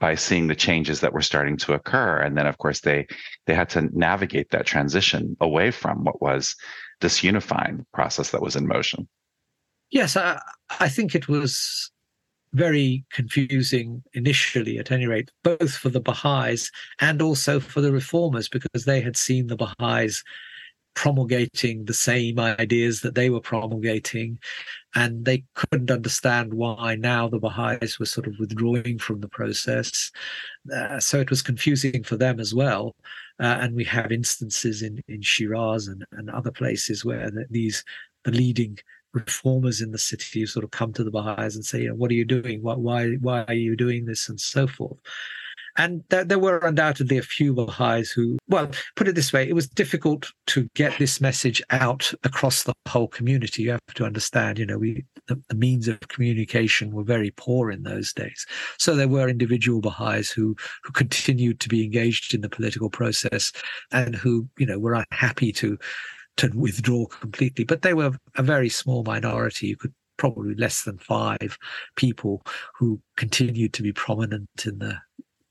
by 0.00 0.14
seeing 0.14 0.46
the 0.46 0.54
changes 0.54 1.00
that 1.00 1.12
were 1.12 1.30
starting 1.30 1.58
to 1.58 1.74
occur, 1.74 2.20
and 2.24 2.38
then 2.38 2.46
of 2.46 2.56
course 2.56 2.80
they 2.80 3.06
they 3.46 3.54
had 3.54 3.68
to 3.74 3.82
navigate 3.92 4.48
that 4.50 4.64
transition 4.64 5.36
away 5.40 5.70
from 5.70 6.04
what 6.04 6.22
was 6.22 6.56
this 7.02 7.22
unifying 7.22 7.84
process 7.92 8.30
that 8.30 8.42
was 8.42 8.56
in 8.56 8.66
motion. 8.66 9.06
Yes, 9.90 10.16
I, 10.16 10.40
I 10.80 10.88
think 10.88 11.14
it 11.14 11.28
was 11.28 11.90
very 12.52 13.04
confusing 13.12 14.02
initially, 14.14 14.78
at 14.78 14.90
any 14.90 15.06
rate, 15.06 15.30
both 15.42 15.76
for 15.76 15.88
the 15.88 16.00
Baha'is 16.00 16.70
and 17.00 17.20
also 17.22 17.60
for 17.60 17.80
the 17.80 17.92
reformers, 17.92 18.48
because 18.48 18.84
they 18.84 19.00
had 19.00 19.16
seen 19.16 19.46
the 19.46 19.56
Baha'is 19.56 20.22
promulgating 20.94 21.84
the 21.84 21.94
same 21.94 22.40
ideas 22.40 23.02
that 23.02 23.14
they 23.14 23.30
were 23.30 23.40
promulgating, 23.40 24.36
and 24.96 25.24
they 25.24 25.44
couldn't 25.54 25.92
understand 25.92 26.52
why 26.52 26.96
now 26.96 27.28
the 27.28 27.38
Baha'is 27.38 28.00
were 28.00 28.06
sort 28.06 28.26
of 28.26 28.34
withdrawing 28.40 28.98
from 28.98 29.20
the 29.20 29.28
process. 29.28 30.10
Uh, 30.74 30.98
so 30.98 31.20
it 31.20 31.30
was 31.30 31.40
confusing 31.40 32.02
for 32.02 32.16
them 32.16 32.40
as 32.40 32.52
well. 32.52 32.96
Uh, 33.40 33.58
and 33.60 33.76
we 33.76 33.84
have 33.84 34.10
instances 34.10 34.82
in, 34.82 35.00
in 35.06 35.22
Shiraz 35.22 35.86
and, 35.86 36.04
and 36.10 36.30
other 36.30 36.50
places 36.50 37.04
where 37.04 37.30
the, 37.30 37.46
these 37.48 37.84
the 38.24 38.32
leading 38.32 38.78
reformers 39.12 39.80
in 39.80 39.90
the 39.90 39.98
city 39.98 40.46
sort 40.46 40.64
of 40.64 40.70
come 40.70 40.92
to 40.92 41.04
the 41.04 41.10
Baha'is 41.10 41.54
and 41.54 41.64
say, 41.64 41.86
"What 41.86 42.10
are 42.10 42.14
you 42.14 42.24
doing? 42.24 42.62
Why, 42.62 42.74
why, 42.74 43.12
why 43.14 43.44
are 43.48 43.54
you 43.54 43.76
doing 43.76 44.06
this?" 44.06 44.28
and 44.28 44.40
so 44.40 44.66
forth. 44.66 44.98
And 45.78 46.02
there, 46.08 46.24
there, 46.24 46.40
were 46.40 46.58
undoubtedly 46.58 47.18
a 47.18 47.22
few 47.22 47.54
Baha'is 47.54 48.10
who, 48.10 48.36
well, 48.48 48.68
put 48.96 49.06
it 49.06 49.14
this 49.14 49.32
way, 49.32 49.48
it 49.48 49.54
was 49.54 49.68
difficult 49.68 50.32
to 50.48 50.68
get 50.74 50.98
this 50.98 51.20
message 51.20 51.62
out 51.70 52.12
across 52.24 52.64
the 52.64 52.74
whole 52.88 53.06
community. 53.06 53.62
You 53.62 53.70
have 53.72 53.94
to 53.94 54.04
understand, 54.04 54.58
you 54.58 54.66
know, 54.66 54.76
we 54.76 55.04
the, 55.28 55.40
the 55.48 55.54
means 55.54 55.86
of 55.86 56.00
communication 56.08 56.90
were 56.90 57.04
very 57.04 57.30
poor 57.30 57.70
in 57.70 57.84
those 57.84 58.12
days. 58.12 58.44
So 58.78 58.96
there 58.96 59.06
were 59.06 59.28
individual 59.28 59.80
Baha'is 59.80 60.30
who 60.30 60.56
who 60.82 60.92
continued 60.92 61.60
to 61.60 61.68
be 61.68 61.84
engaged 61.84 62.34
in 62.34 62.40
the 62.40 62.48
political 62.48 62.90
process 62.90 63.52
and 63.92 64.16
who, 64.16 64.48
you 64.58 64.66
know, 64.66 64.80
were 64.80 64.94
unhappy 64.94 65.52
to 65.52 65.78
to 66.38 66.48
withdraw 66.54 67.06
completely. 67.06 67.64
But 67.64 67.82
they 67.82 67.94
were 67.94 68.12
a 68.36 68.42
very 68.42 68.68
small 68.68 69.04
minority. 69.04 69.68
You 69.68 69.76
could 69.76 69.94
probably 70.16 70.54
less 70.54 70.82
than 70.82 70.98
five 70.98 71.58
people 71.96 72.42
who 72.74 73.00
continued 73.16 73.72
to 73.74 73.82
be 73.82 73.92
prominent 73.92 74.48
in 74.66 74.78
the 74.78 74.98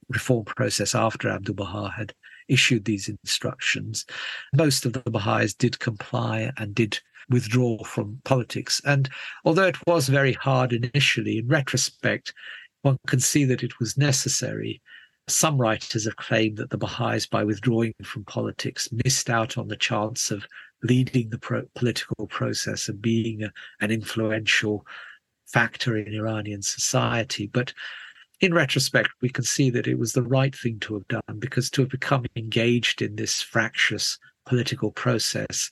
reform 0.10 0.46
process 0.46 0.96
after 0.96 1.30
Abdu'l 1.30 1.56
Baha 1.56 1.92
had 1.92 2.14
issued 2.48 2.86
these 2.86 3.10
instructions. 3.10 4.06
Most 4.56 4.86
of 4.86 4.94
the 4.94 5.12
Baha'is 5.12 5.54
did 5.54 5.80
comply 5.80 6.52
and 6.58 6.74
did 6.74 7.00
withdraw 7.30 7.84
from 7.84 8.22
politics. 8.24 8.82
And 8.86 9.10
although 9.44 9.68
it 9.68 9.78
was 9.86 10.08
very 10.08 10.34
hard 10.34 10.72
initially, 10.72 11.40
in 11.40 11.48
retrospect, 11.48 12.34
one 12.84 12.98
can 13.08 13.20
see 13.20 13.44
that 13.46 13.64
it 13.64 13.80
was 13.80 13.98
necessary. 13.98 14.82
Some 15.28 15.58
writers 15.58 16.06
have 16.06 16.16
claimed 16.16 16.58
that 16.58 16.70
the 16.70 16.78
Baha'is, 16.78 17.28
by 17.28 17.44
withdrawing 17.44 17.94
from 18.04 18.24
politics, 18.24 18.88
missed 19.04 19.30
out 19.30 19.58
on 19.58 19.68
the 19.68 19.76
chance 19.76 20.32
of 20.32 20.48
leading 20.84 21.30
the 21.30 21.40
pro- 21.40 21.68
political 21.76 22.28
process 22.28 22.88
and 22.88 23.02
being 23.02 23.44
a, 23.44 23.52
an 23.82 23.92
influential 23.92 24.86
factor 25.46 25.98
in 25.98 26.14
Iranian 26.14 26.62
society. 26.62 27.48
But 27.48 27.74
in 28.42 28.54
retrospect, 28.54 29.10
we 29.22 29.30
can 29.30 29.44
see 29.44 29.70
that 29.72 29.88
it 29.88 29.98
was 29.98 30.14
the 30.14 30.22
right 30.22 30.56
thing 30.56 30.80
to 30.82 30.94
have 30.96 31.08
done 31.08 31.40
because 31.40 31.70
to 31.72 31.82
have 31.82 31.90
become 31.90 32.26
engaged 32.36 33.02
in 33.02 33.16
this 33.16 33.42
fractious 33.42 34.20
political 34.46 34.92
process, 34.92 35.72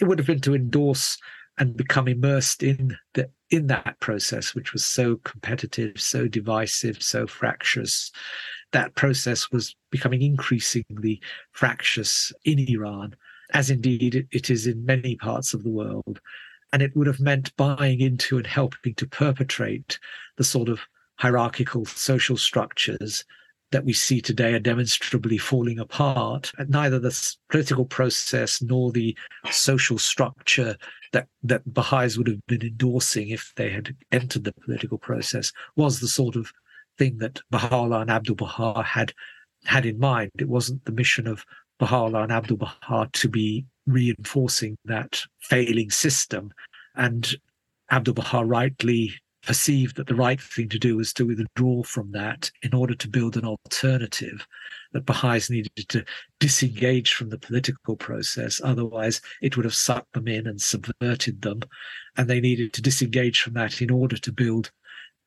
it 0.00 0.04
would 0.04 0.18
have 0.18 0.26
been 0.26 0.40
to 0.40 0.54
endorse 0.54 1.18
and 1.58 1.76
become 1.76 2.08
immersed 2.08 2.62
in 2.62 2.96
the 3.14 3.30
in 3.50 3.66
that 3.66 3.98
process, 4.00 4.54
which 4.54 4.72
was 4.72 4.84
so 4.84 5.16
competitive, 5.24 6.00
so 6.00 6.28
divisive, 6.28 7.02
so 7.02 7.26
fractious. 7.26 8.10
That 8.72 8.94
process 8.94 9.50
was 9.50 9.74
becoming 9.90 10.22
increasingly 10.22 11.20
fractious 11.52 12.32
in 12.44 12.60
Iran 12.60 13.16
as 13.52 13.70
indeed 13.70 14.26
it 14.30 14.50
is 14.50 14.66
in 14.66 14.84
many 14.84 15.16
parts 15.16 15.54
of 15.54 15.62
the 15.62 15.70
world. 15.70 16.20
And 16.72 16.82
it 16.82 16.94
would 16.96 17.06
have 17.06 17.20
meant 17.20 17.56
buying 17.56 18.00
into 18.00 18.36
and 18.36 18.46
helping 18.46 18.94
to 18.94 19.06
perpetrate 19.06 19.98
the 20.36 20.44
sort 20.44 20.68
of 20.68 20.80
hierarchical 21.16 21.84
social 21.84 22.36
structures 22.36 23.24
that 23.72 23.84
we 23.84 23.92
see 23.92 24.20
today 24.20 24.54
are 24.54 24.60
demonstrably 24.60 25.38
falling 25.38 25.78
apart. 25.78 26.52
Neither 26.68 26.98
the 26.98 27.36
political 27.50 27.84
process 27.84 28.60
nor 28.60 28.90
the 28.90 29.16
social 29.50 29.98
structure 29.98 30.76
that, 31.12 31.28
that 31.42 31.62
Baha'is 31.72 32.18
would 32.18 32.26
have 32.28 32.44
been 32.46 32.62
endorsing 32.62 33.28
if 33.28 33.52
they 33.56 33.70
had 33.70 33.94
entered 34.12 34.44
the 34.44 34.52
political 34.52 34.98
process 34.98 35.52
was 35.76 36.00
the 36.00 36.08
sort 36.08 36.36
of 36.36 36.52
thing 36.98 37.18
that 37.18 37.40
Baha'u'llah 37.50 38.02
and 38.02 38.10
Abdul 38.10 38.36
Baha 38.36 38.82
had 38.82 39.12
had 39.64 39.86
in 39.86 39.98
mind. 39.98 40.30
It 40.38 40.48
wasn't 40.48 40.84
the 40.84 40.92
mission 40.92 41.26
of 41.26 41.44
Baha'u'llah 41.80 42.24
and 42.24 42.32
Abdul 42.32 42.58
Baha 42.58 43.08
to 43.14 43.28
be 43.28 43.64
reinforcing 43.86 44.76
that 44.84 45.22
failing 45.40 45.90
system. 45.90 46.52
And 46.94 47.34
Abdul 47.90 48.14
Baha 48.14 48.44
rightly 48.44 49.14
perceived 49.42 49.96
that 49.96 50.06
the 50.06 50.14
right 50.14 50.40
thing 50.40 50.68
to 50.68 50.78
do 50.78 50.98
was 50.98 51.14
to 51.14 51.24
withdraw 51.24 51.82
from 51.82 52.12
that 52.12 52.50
in 52.62 52.74
order 52.74 52.94
to 52.94 53.08
build 53.08 53.38
an 53.38 53.46
alternative 53.46 54.46
that 54.92 55.06
Baha'is 55.06 55.48
needed 55.48 55.88
to 55.88 56.04
disengage 56.38 57.14
from 57.14 57.30
the 57.30 57.38
political 57.38 57.96
process. 57.96 58.60
Otherwise, 58.62 59.22
it 59.40 59.56
would 59.56 59.64
have 59.64 59.74
sucked 59.74 60.12
them 60.12 60.28
in 60.28 60.46
and 60.46 60.60
subverted 60.60 61.40
them. 61.40 61.62
And 62.18 62.28
they 62.28 62.40
needed 62.40 62.74
to 62.74 62.82
disengage 62.82 63.40
from 63.40 63.54
that 63.54 63.80
in 63.80 63.90
order 63.90 64.18
to 64.18 64.32
build 64.32 64.70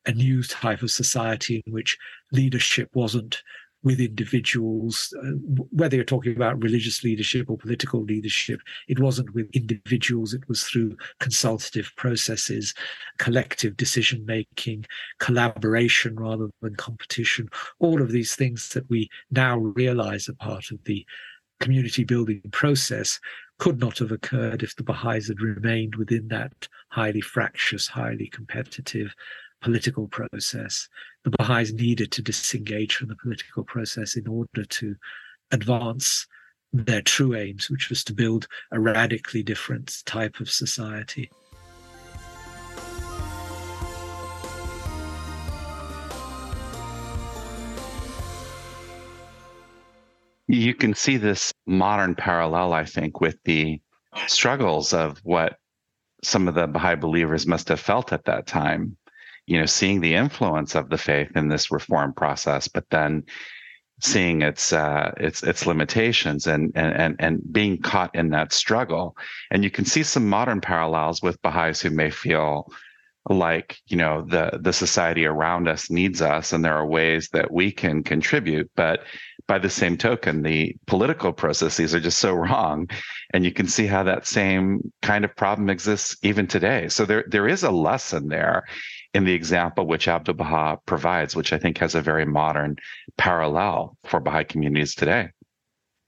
a 0.06 0.12
new 0.12 0.44
type 0.44 0.84
of 0.84 0.92
society 0.92 1.64
in 1.66 1.74
which 1.74 1.98
leadership 2.32 2.90
wasn't 2.94 3.42
with 3.84 4.00
individuals, 4.00 5.14
uh, 5.22 5.32
whether 5.72 5.96
you're 5.96 6.06
talking 6.06 6.36
about 6.36 6.62
religious 6.64 7.04
leadership 7.04 7.50
or 7.50 7.58
political 7.58 8.02
leadership, 8.04 8.62
it 8.88 9.00
wasn't 9.00 9.34
with 9.34 9.50
individuals, 9.54 10.34
it 10.34 10.48
was 10.48 10.64
through 10.64 10.96
consultative 11.20 11.92
processes, 11.98 12.74
collective 13.18 13.76
decision 13.76 14.26
making, 14.26 14.86
collaboration 15.20 16.16
rather 16.16 16.48
than 16.62 16.76
competition. 16.76 17.50
All 17.80 18.02
of 18.02 18.12
these 18.12 18.36
things 18.36 18.70
that 18.70 18.90
we 18.90 19.10
now 19.32 19.58
realize 19.58 20.30
are 20.30 20.34
part 20.36 20.72
of 20.72 20.84
the 20.86 21.06
community 21.60 22.04
building 22.04 22.42
process 22.52 23.20
could 23.60 23.80
not 23.80 24.00
have 24.00 24.12
occurred 24.12 24.64
if 24.64 24.76
the 24.76 24.84
Baha'is 24.84 25.28
had 25.28 25.42
remained 25.42 25.96
within 25.96 26.28
that 26.30 26.68
highly 26.90 27.22
fractious, 27.22 27.88
highly 27.88 28.28
competitive 28.28 29.14
political 29.64 30.08
process. 30.08 30.88
The 31.24 31.32
Baha'is 31.32 31.74
needed 31.74 32.12
to 32.12 32.22
disengage 32.22 32.96
from 32.96 33.08
the 33.08 33.16
political 33.16 33.64
process 33.64 34.16
in 34.16 34.28
order 34.28 34.66
to 34.66 34.96
advance 35.52 36.28
their 36.74 37.02
true 37.02 37.36
aims, 37.36 37.70
which 37.70 37.90
was 37.90 38.04
to 38.04 38.14
build 38.14 38.48
a 38.72 38.80
radically 38.80 39.44
different 39.44 40.04
type 40.06 40.40
of 40.40 40.50
society. 40.50 41.30
You 50.48 50.76
can 50.76 50.94
see 50.94 51.18
this 51.18 51.54
modern 51.66 52.16
parallel, 52.16 52.74
I 52.74 52.86
think, 52.86 53.22
with 53.22 53.38
the 53.46 53.80
struggles 54.28 54.94
of 54.94 55.20
what 55.24 55.58
some 56.22 56.48
of 56.48 56.56
the 56.56 56.68
Baha'i 56.68 56.96
believers 56.96 57.48
must 57.48 57.70
have 57.70 57.80
felt 57.80 58.14
at 58.14 58.26
that 58.26 58.46
time 58.46 58.98
you 59.46 59.60
know, 59.60 59.66
seeing 59.66 60.02
the 60.02 60.16
influence 60.16 60.76
of 60.76 60.90
the 60.90 60.98
faith 60.98 61.30
in 61.36 61.50
this 61.50 61.72
reform 61.72 62.14
process, 62.14 62.68
but 62.68 62.90
then 62.90 63.24
seeing 64.02 64.42
its 64.42 64.74
uh, 64.74 65.12
its 65.18 65.44
its 65.44 65.66
limitations 65.66 66.48
and 66.48 66.72
and 66.76 67.16
and 67.20 67.42
being 67.52 67.82
caught 67.82 68.14
in 68.16 68.30
that 68.30 68.54
struggle. 68.54 69.16
And 69.52 69.64
you 69.64 69.70
can 69.70 69.86
see 69.86 70.04
some 70.04 70.28
modern 70.28 70.62
parallels 70.62 71.22
with 71.22 71.42
Baha'is 71.42 71.82
who 71.82 71.90
may 71.90 72.10
feel 72.10 72.72
like 73.30 73.78
you 73.88 73.96
know 73.96 74.22
the 74.22 74.60
the 74.62 74.74
society 74.74 75.26
around 75.26 75.68
us 75.70 75.90
needs 75.90 76.22
us 76.22 76.52
and 76.52 76.64
there 76.64 76.76
are 76.76 76.86
ways 76.86 77.30
that 77.32 77.50
we 77.54 77.72
can 77.72 78.04
contribute 78.04 78.70
but 78.76 79.06
by 79.48 79.58
the 79.58 79.70
same 79.70 79.98
token 79.98 80.42
the 80.42 80.76
political 80.88 81.34
processes 81.34 81.94
are 81.94 82.00
just 82.00 82.20
so 82.20 82.34
wrong. 82.46 82.90
And 83.34 83.44
you 83.44 83.52
can 83.52 83.68
see 83.68 83.88
how 83.88 84.04
that 84.04 84.26
same 84.26 84.92
kind 85.02 85.26
of 85.26 85.36
problem 85.36 85.70
exists 85.70 86.16
even 86.24 86.48
today. 86.48 86.88
So 86.90 87.06
there 87.06 87.26
there 87.28 87.48
is 87.48 87.64
a 87.64 87.72
lesson 87.72 88.28
there 88.28 88.64
in 89.14 89.26
the 89.26 89.34
example 89.34 89.86
which 89.86 90.08
Abdu'l 90.08 90.36
Baha 90.36 90.80
provides, 90.86 91.36
which 91.36 91.54
I 91.54 91.60
think 91.60 91.78
has 91.78 91.96
a 91.96 92.02
very 92.02 92.26
modern 92.26 92.78
parallel 93.18 93.98
for 94.06 94.20
Baha'i 94.20 94.44
communities 94.44 94.96
today. 94.96 95.30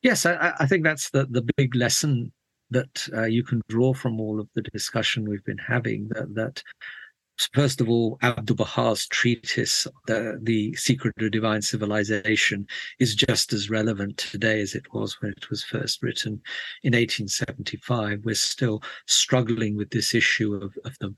Yes, 0.01 0.25
I, 0.25 0.53
I 0.59 0.65
think 0.65 0.83
that's 0.83 1.09
the, 1.09 1.25
the 1.25 1.47
big 1.55 1.75
lesson 1.75 2.31
that 2.71 3.07
uh, 3.13 3.23
you 3.25 3.43
can 3.43 3.61
draw 3.69 3.93
from 3.93 4.19
all 4.19 4.39
of 4.39 4.47
the 4.55 4.61
discussion 4.61 5.27
we've 5.27 5.43
been 5.45 5.57
having. 5.57 6.07
That, 6.09 6.33
that 6.35 6.63
first 7.53 7.79
of 7.79 7.89
all, 7.89 8.17
Abdu'l 8.21 8.55
Baha's 8.55 9.07
treatise, 9.07 9.87
the, 10.07 10.39
the 10.41 10.73
Secret 10.75 11.13
of 11.21 11.31
Divine 11.31 11.61
Civilization, 11.61 12.67
is 12.99 13.15
just 13.15 13.53
as 13.53 13.69
relevant 13.69 14.17
today 14.17 14.61
as 14.61 14.73
it 14.73 14.85
was 14.93 15.21
when 15.21 15.31
it 15.31 15.49
was 15.49 15.63
first 15.63 16.01
written 16.01 16.41
in 16.83 16.93
1875. 16.93 18.21
We're 18.23 18.35
still 18.35 18.81
struggling 19.05 19.75
with 19.75 19.91
this 19.91 20.15
issue 20.15 20.55
of, 20.55 20.77
of 20.85 20.97
the 20.99 21.15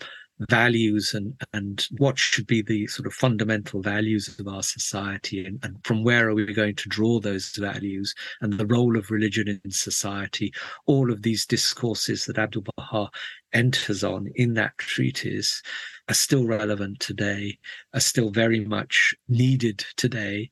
values 0.50 1.14
and 1.14 1.34
and 1.54 1.88
what 1.98 2.18
should 2.18 2.46
be 2.46 2.62
the 2.62 2.86
sort 2.88 3.08
of 3.08 3.14
fundamental 3.14 3.82
values 3.82 4.38
of 4.40 4.48
our 4.48 4.62
society 4.62 5.46
and, 5.46 5.60
and 5.64 5.78
from 5.84 6.04
where 6.04 6.30
are 6.30 6.36
we 6.36 6.54
going 6.54 6.76
to 6.76 6.90
draw 6.90 7.20
those 7.20 7.56
values 7.56 8.14
and 8.42 8.54
the 8.54 8.68
role 8.68 8.98
of 8.98 9.10
religion 9.10 9.48
in 9.48 9.72
society 9.72 10.54
all 10.86 11.12
of 11.12 11.24
these 11.24 11.46
discourses 11.46 12.26
that 12.26 12.38
abdul 12.38 12.64
baha 12.76 13.10
enters 13.54 14.04
on 14.04 14.28
in 14.36 14.54
that 14.54 14.78
treatise 14.78 15.64
are 16.08 16.14
still 16.14 16.46
relevant 16.46 17.00
today 17.00 17.58
are 17.94 18.00
still 18.00 18.30
very 18.30 18.64
much 18.64 19.16
needed 19.28 19.84
today. 19.96 20.50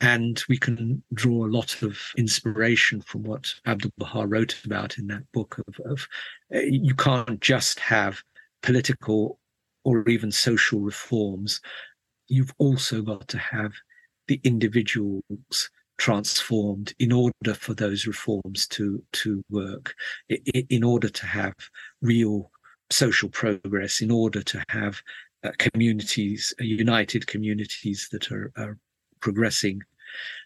And 0.00 0.42
we 0.48 0.58
can 0.58 1.02
draw 1.14 1.46
a 1.46 1.54
lot 1.54 1.80
of 1.82 1.96
inspiration 2.16 3.02
from 3.02 3.22
what 3.22 3.54
Abdul 3.66 3.92
Baha 3.98 4.26
wrote 4.26 4.60
about 4.64 4.98
in 4.98 5.06
that 5.06 5.30
book 5.32 5.60
of, 5.68 5.78
of 5.86 6.08
uh, 6.52 6.58
you 6.58 6.94
can't 6.96 7.40
just 7.40 7.78
have 7.78 8.20
political 8.62 9.38
or 9.84 10.08
even 10.08 10.30
social 10.30 10.80
reforms, 10.80 11.60
you've 12.28 12.54
also 12.58 13.02
got 13.02 13.28
to 13.28 13.38
have 13.38 13.72
the 14.28 14.40
individuals 14.44 15.70
transformed 15.98 16.94
in 16.98 17.12
order 17.12 17.54
for 17.54 17.74
those 17.74 18.06
reforms 18.06 18.66
to 18.66 19.02
to 19.12 19.42
work 19.50 19.94
in 20.70 20.82
order 20.82 21.08
to 21.08 21.26
have 21.26 21.54
real 22.00 22.50
social 22.90 23.28
progress 23.28 24.00
in 24.00 24.10
order 24.10 24.42
to 24.42 24.62
have 24.68 25.02
uh, 25.44 25.50
communities 25.58 26.54
uh, 26.60 26.64
united 26.64 27.26
communities 27.26 28.08
that 28.10 28.32
are, 28.32 28.50
are 28.56 28.78
progressing 29.20 29.80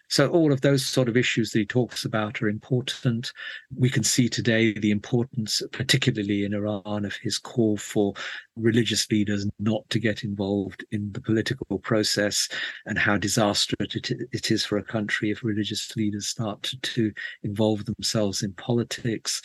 so 0.09 0.29
all 0.29 0.51
of 0.51 0.61
those 0.61 0.85
sort 0.85 1.09
of 1.09 1.17
issues 1.17 1.51
that 1.51 1.59
he 1.59 1.65
talks 1.65 2.05
about 2.05 2.41
are 2.41 2.47
important. 2.47 3.31
We 3.75 3.89
can 3.89 4.03
see 4.03 4.29
today 4.29 4.73
the 4.73 4.91
importance, 4.91 5.61
particularly 5.71 6.45
in 6.45 6.53
Iran, 6.53 7.05
of 7.05 7.15
his 7.15 7.37
call 7.37 7.77
for 7.77 8.13
religious 8.55 9.09
leaders 9.11 9.47
not 9.59 9.89
to 9.89 9.99
get 9.99 10.23
involved 10.23 10.85
in 10.91 11.11
the 11.11 11.21
political 11.21 11.79
process 11.79 12.47
and 12.85 12.97
how 12.97 13.17
disastrous 13.17 13.95
it 13.95 14.51
is 14.51 14.65
for 14.65 14.77
a 14.77 14.83
country 14.83 15.31
if 15.31 15.43
religious 15.43 15.95
leaders 15.95 16.27
start 16.27 16.63
to, 16.63 16.79
to 16.79 17.11
involve 17.43 17.85
themselves 17.85 18.43
in 18.43 18.53
politics. 18.53 19.41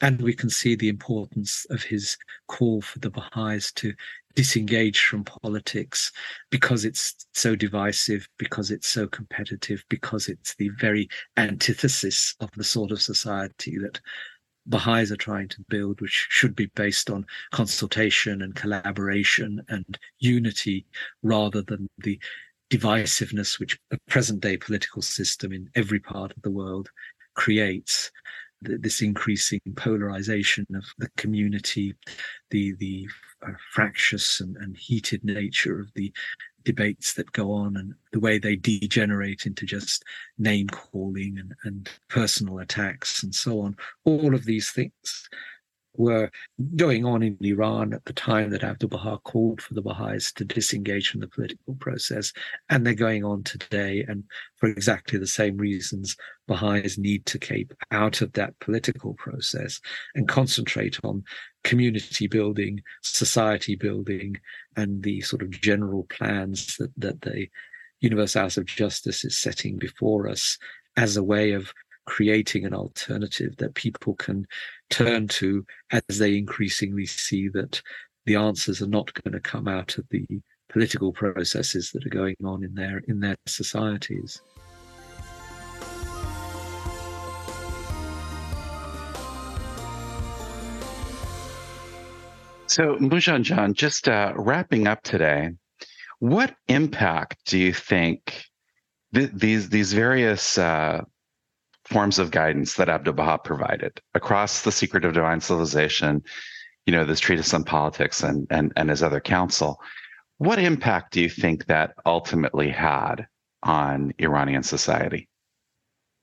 And 0.00 0.20
we 0.20 0.34
can 0.34 0.50
see 0.50 0.76
the 0.76 0.88
importance 0.88 1.66
of 1.70 1.82
his 1.82 2.16
call 2.48 2.80
for 2.80 2.98
the 3.00 3.10
Baha'is 3.10 3.72
to 3.72 3.92
disengage 4.36 5.00
from 5.00 5.24
politics 5.24 6.12
because 6.50 6.84
it's 6.84 7.26
so 7.32 7.56
divisive, 7.56 8.28
because 8.38 8.70
it's 8.70 8.86
so 8.86 9.08
competitive, 9.08 9.82
because 9.88 10.28
it's 10.28 10.54
the 10.54 10.68
very 10.78 11.08
antithesis 11.36 12.36
of 12.40 12.50
the 12.56 12.62
sort 12.62 12.92
of 12.92 13.02
society 13.02 13.78
that 13.78 13.98
Baha'is 14.66 15.10
are 15.10 15.16
trying 15.16 15.48
to 15.48 15.64
build, 15.68 16.00
which 16.00 16.26
should 16.28 16.54
be 16.54 16.66
based 16.74 17.08
on 17.08 17.24
consultation 17.52 18.42
and 18.42 18.54
collaboration 18.54 19.62
and 19.68 19.98
unity 20.18 20.86
rather 21.22 21.62
than 21.62 21.88
the 21.98 22.20
divisiveness 22.70 23.58
which 23.58 23.78
a 23.90 23.98
present 24.08 24.40
day 24.40 24.56
political 24.56 25.00
system 25.00 25.52
in 25.52 25.70
every 25.74 26.00
part 26.00 26.32
of 26.32 26.42
the 26.42 26.50
world 26.50 26.90
creates 27.34 28.10
this 28.62 29.02
increasing 29.02 29.60
polarization 29.76 30.66
of 30.74 30.84
the 30.98 31.08
community, 31.16 31.94
the 32.50 32.74
the 32.78 33.08
uh, 33.46 33.52
fractious 33.72 34.40
and, 34.40 34.56
and 34.56 34.76
heated 34.76 35.24
nature 35.24 35.80
of 35.80 35.92
the 35.94 36.12
debates 36.64 37.14
that 37.14 37.30
go 37.32 37.52
on 37.52 37.76
and 37.76 37.94
the 38.12 38.18
way 38.18 38.38
they 38.38 38.56
degenerate 38.56 39.46
into 39.46 39.64
just 39.64 40.02
name 40.36 40.66
calling 40.68 41.38
and, 41.38 41.54
and 41.64 41.88
personal 42.08 42.58
attacks 42.58 43.22
and 43.22 43.34
so 43.34 43.60
on. 43.60 43.76
All 44.04 44.34
of 44.34 44.44
these 44.44 44.70
things 44.70 45.28
were 45.98 46.30
going 46.76 47.04
on 47.04 47.22
in 47.22 47.36
Iran 47.40 47.92
at 47.92 48.04
the 48.04 48.12
time 48.12 48.50
that 48.50 48.64
Abdul 48.64 48.88
Baha 48.88 49.18
called 49.24 49.60
for 49.60 49.74
the 49.74 49.82
Baha'is 49.82 50.32
to 50.32 50.44
disengage 50.44 51.08
from 51.08 51.20
the 51.20 51.28
political 51.28 51.74
process. 51.74 52.32
And 52.68 52.86
they're 52.86 52.94
going 52.94 53.24
on 53.24 53.42
today. 53.42 54.04
And 54.06 54.24
for 54.56 54.68
exactly 54.68 55.18
the 55.18 55.26
same 55.26 55.56
reasons, 55.56 56.16
Baha'is 56.46 56.98
need 56.98 57.26
to 57.26 57.38
keep 57.38 57.72
out 57.90 58.20
of 58.20 58.32
that 58.32 58.58
political 58.60 59.14
process 59.14 59.80
and 60.14 60.28
concentrate 60.28 60.98
on 61.04 61.24
community 61.64 62.26
building, 62.26 62.80
society 63.02 63.74
building, 63.74 64.36
and 64.76 65.02
the 65.02 65.20
sort 65.22 65.42
of 65.42 65.50
general 65.50 66.04
plans 66.04 66.76
that, 66.76 66.92
that 66.96 67.22
the 67.22 67.48
Universal 68.00 68.42
House 68.42 68.56
of 68.56 68.66
Justice 68.66 69.24
is 69.24 69.38
setting 69.38 69.76
before 69.76 70.28
us 70.28 70.58
as 70.96 71.16
a 71.16 71.24
way 71.24 71.52
of 71.52 71.72
creating 72.06 72.64
an 72.64 72.72
alternative 72.72 73.56
that 73.58 73.74
people 73.74 74.14
can 74.14 74.46
turn 74.90 75.28
to 75.28 75.64
as 75.90 76.18
they 76.18 76.36
increasingly 76.36 77.06
see 77.06 77.48
that 77.48 77.80
the 78.24 78.36
answers 78.36 78.82
are 78.82 78.88
not 78.88 79.12
going 79.22 79.32
to 79.32 79.40
come 79.40 79.68
out 79.68 79.98
of 79.98 80.04
the 80.10 80.26
political 80.68 81.12
processes 81.12 81.90
that 81.92 82.04
are 82.04 82.10
going 82.10 82.36
on 82.44 82.64
in 82.64 82.74
their 82.74 82.98
in 83.08 83.20
their 83.20 83.36
societies. 83.46 84.42
So, 92.68 92.96
Moojan 92.96 93.42
jan, 93.42 93.72
just 93.74 94.08
uh, 94.08 94.34
wrapping 94.36 94.86
up 94.86 95.02
today, 95.02 95.50
what 96.18 96.54
impact 96.68 97.38
do 97.46 97.58
you 97.58 97.72
think 97.72 98.44
th- 99.14 99.30
these 99.32 99.68
these 99.68 99.92
various 99.92 100.58
uh, 100.58 101.02
forms 101.88 102.18
of 102.18 102.30
guidance 102.30 102.74
that 102.74 102.88
Abdu'l 102.88 103.14
Baha 103.14 103.38
provided 103.38 104.00
across 104.14 104.62
the 104.62 104.72
secret 104.72 105.04
of 105.04 105.14
divine 105.14 105.40
civilization, 105.40 106.22
you 106.84 106.92
know, 106.92 107.04
this 107.04 107.20
treatise 107.20 107.54
on 107.54 107.64
politics 107.64 108.22
and 108.22 108.46
and 108.50 108.72
and 108.76 108.90
his 108.90 109.02
other 109.02 109.20
counsel, 109.20 109.80
what 110.38 110.58
impact 110.58 111.12
do 111.12 111.20
you 111.20 111.28
think 111.28 111.66
that 111.66 111.94
ultimately 112.04 112.70
had 112.70 113.26
on 113.62 114.12
Iranian 114.18 114.62
society? 114.62 115.28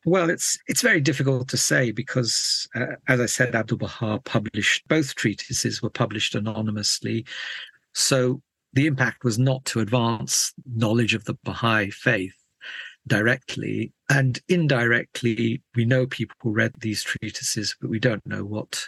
Well, 0.06 0.30
it's 0.30 0.58
it's 0.68 0.82
very 0.82 1.00
difficult 1.00 1.48
to 1.50 1.58
say 1.58 1.92
because, 1.92 2.68
uh, 2.76 2.98
as 3.08 3.22
I 3.22 3.26
said, 3.26 3.56
Abdu'l 3.56 3.78
Baha 3.78 4.20
published 4.20 4.88
both 4.88 5.16
treatises 5.16 5.82
were 5.82 5.90
published 5.90 6.36
anonymously, 6.36 7.26
so 7.94 8.42
the 8.74 8.88
impact 8.88 9.24
was 9.24 9.40
not 9.40 9.64
to 9.66 9.80
advance 9.80 10.54
knowledge 10.66 11.14
of 11.14 11.26
the 11.26 11.36
Baha'i 11.44 11.90
faith 11.90 12.43
directly, 13.08 13.92
and 14.10 14.40
indirectly, 14.48 15.62
we 15.76 15.86
know 15.86 16.08
people 16.08 16.52
read 16.52 16.74
these 16.80 17.04
treatises, 17.04 17.76
but 17.80 17.90
we 17.90 18.00
don't 18.00 18.26
know 18.26 18.46
what 18.46 18.88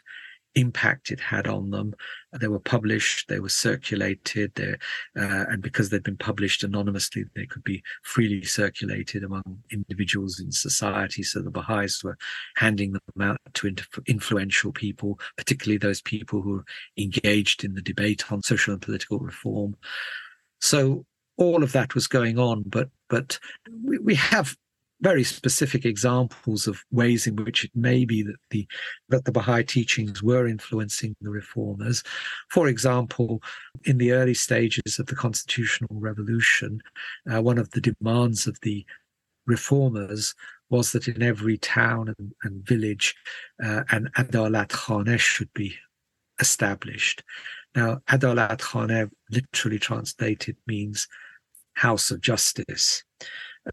impact 0.55 1.11
it 1.11 1.19
had 1.19 1.47
on 1.47 1.69
them. 1.69 1.93
They 2.39 2.47
were 2.47 2.59
published, 2.59 3.27
they 3.27 3.39
were 3.39 3.49
circulated, 3.49 4.57
uh, 4.59 4.75
and 5.13 5.61
because 5.61 5.89
they'd 5.89 6.03
been 6.03 6.17
published 6.17 6.63
anonymously, 6.63 7.25
they 7.35 7.45
could 7.45 7.63
be 7.63 7.83
freely 8.03 8.43
circulated 8.43 9.23
among 9.23 9.59
individuals 9.71 10.39
in 10.39 10.51
society. 10.51 11.23
So 11.23 11.41
the 11.41 11.51
Baha'is 11.51 12.03
were 12.03 12.17
handing 12.55 12.93
them 12.93 13.01
out 13.21 13.37
to 13.55 13.75
influential 14.07 14.71
people, 14.71 15.19
particularly 15.37 15.77
those 15.77 16.01
people 16.01 16.41
who 16.41 16.51
were 16.51 16.65
engaged 16.97 17.63
in 17.63 17.73
the 17.73 17.81
debate 17.81 18.31
on 18.31 18.41
social 18.41 18.73
and 18.73 18.81
political 18.81 19.19
reform. 19.19 19.75
So 20.61 21.05
all 21.37 21.63
of 21.63 21.71
that 21.73 21.95
was 21.95 22.07
going 22.07 22.39
on, 22.39 22.63
but 22.63 22.89
but 23.09 23.39
we, 23.83 23.97
we 23.99 24.15
have 24.15 24.55
very 25.01 25.23
specific 25.23 25.85
examples 25.85 26.67
of 26.67 26.83
ways 26.89 27.27
in 27.27 27.35
which 27.35 27.65
it 27.65 27.71
may 27.75 28.05
be 28.05 28.23
that 28.23 28.37
the 28.49 28.67
that 29.09 29.25
the 29.25 29.31
Baha'i 29.31 29.63
teachings 29.63 30.23
were 30.23 30.47
influencing 30.47 31.15
the 31.21 31.29
reformers. 31.29 32.03
For 32.49 32.67
example, 32.67 33.41
in 33.83 33.97
the 33.97 34.13
early 34.13 34.33
stages 34.33 34.99
of 34.99 35.07
the 35.07 35.15
constitutional 35.15 35.99
revolution, 35.99 36.81
uh, 37.31 37.41
one 37.41 37.57
of 37.57 37.71
the 37.71 37.81
demands 37.81 38.47
of 38.47 38.59
the 38.61 38.85
reformers 39.45 40.33
was 40.69 40.91
that 40.93 41.07
in 41.07 41.21
every 41.21 41.57
town 41.57 42.13
and, 42.17 42.33
and 42.43 42.65
village, 42.65 43.15
uh, 43.63 43.83
an 43.91 44.09
Adalat 44.17 44.69
Khane 44.69 45.19
should 45.19 45.53
be 45.53 45.75
established. 46.39 47.23
Now, 47.75 48.01
Adalat 48.09 48.59
Khane, 48.59 49.11
literally 49.29 49.79
translated, 49.79 50.55
means 50.65 51.07
house 51.75 52.11
of 52.11 52.21
justice. 52.21 53.03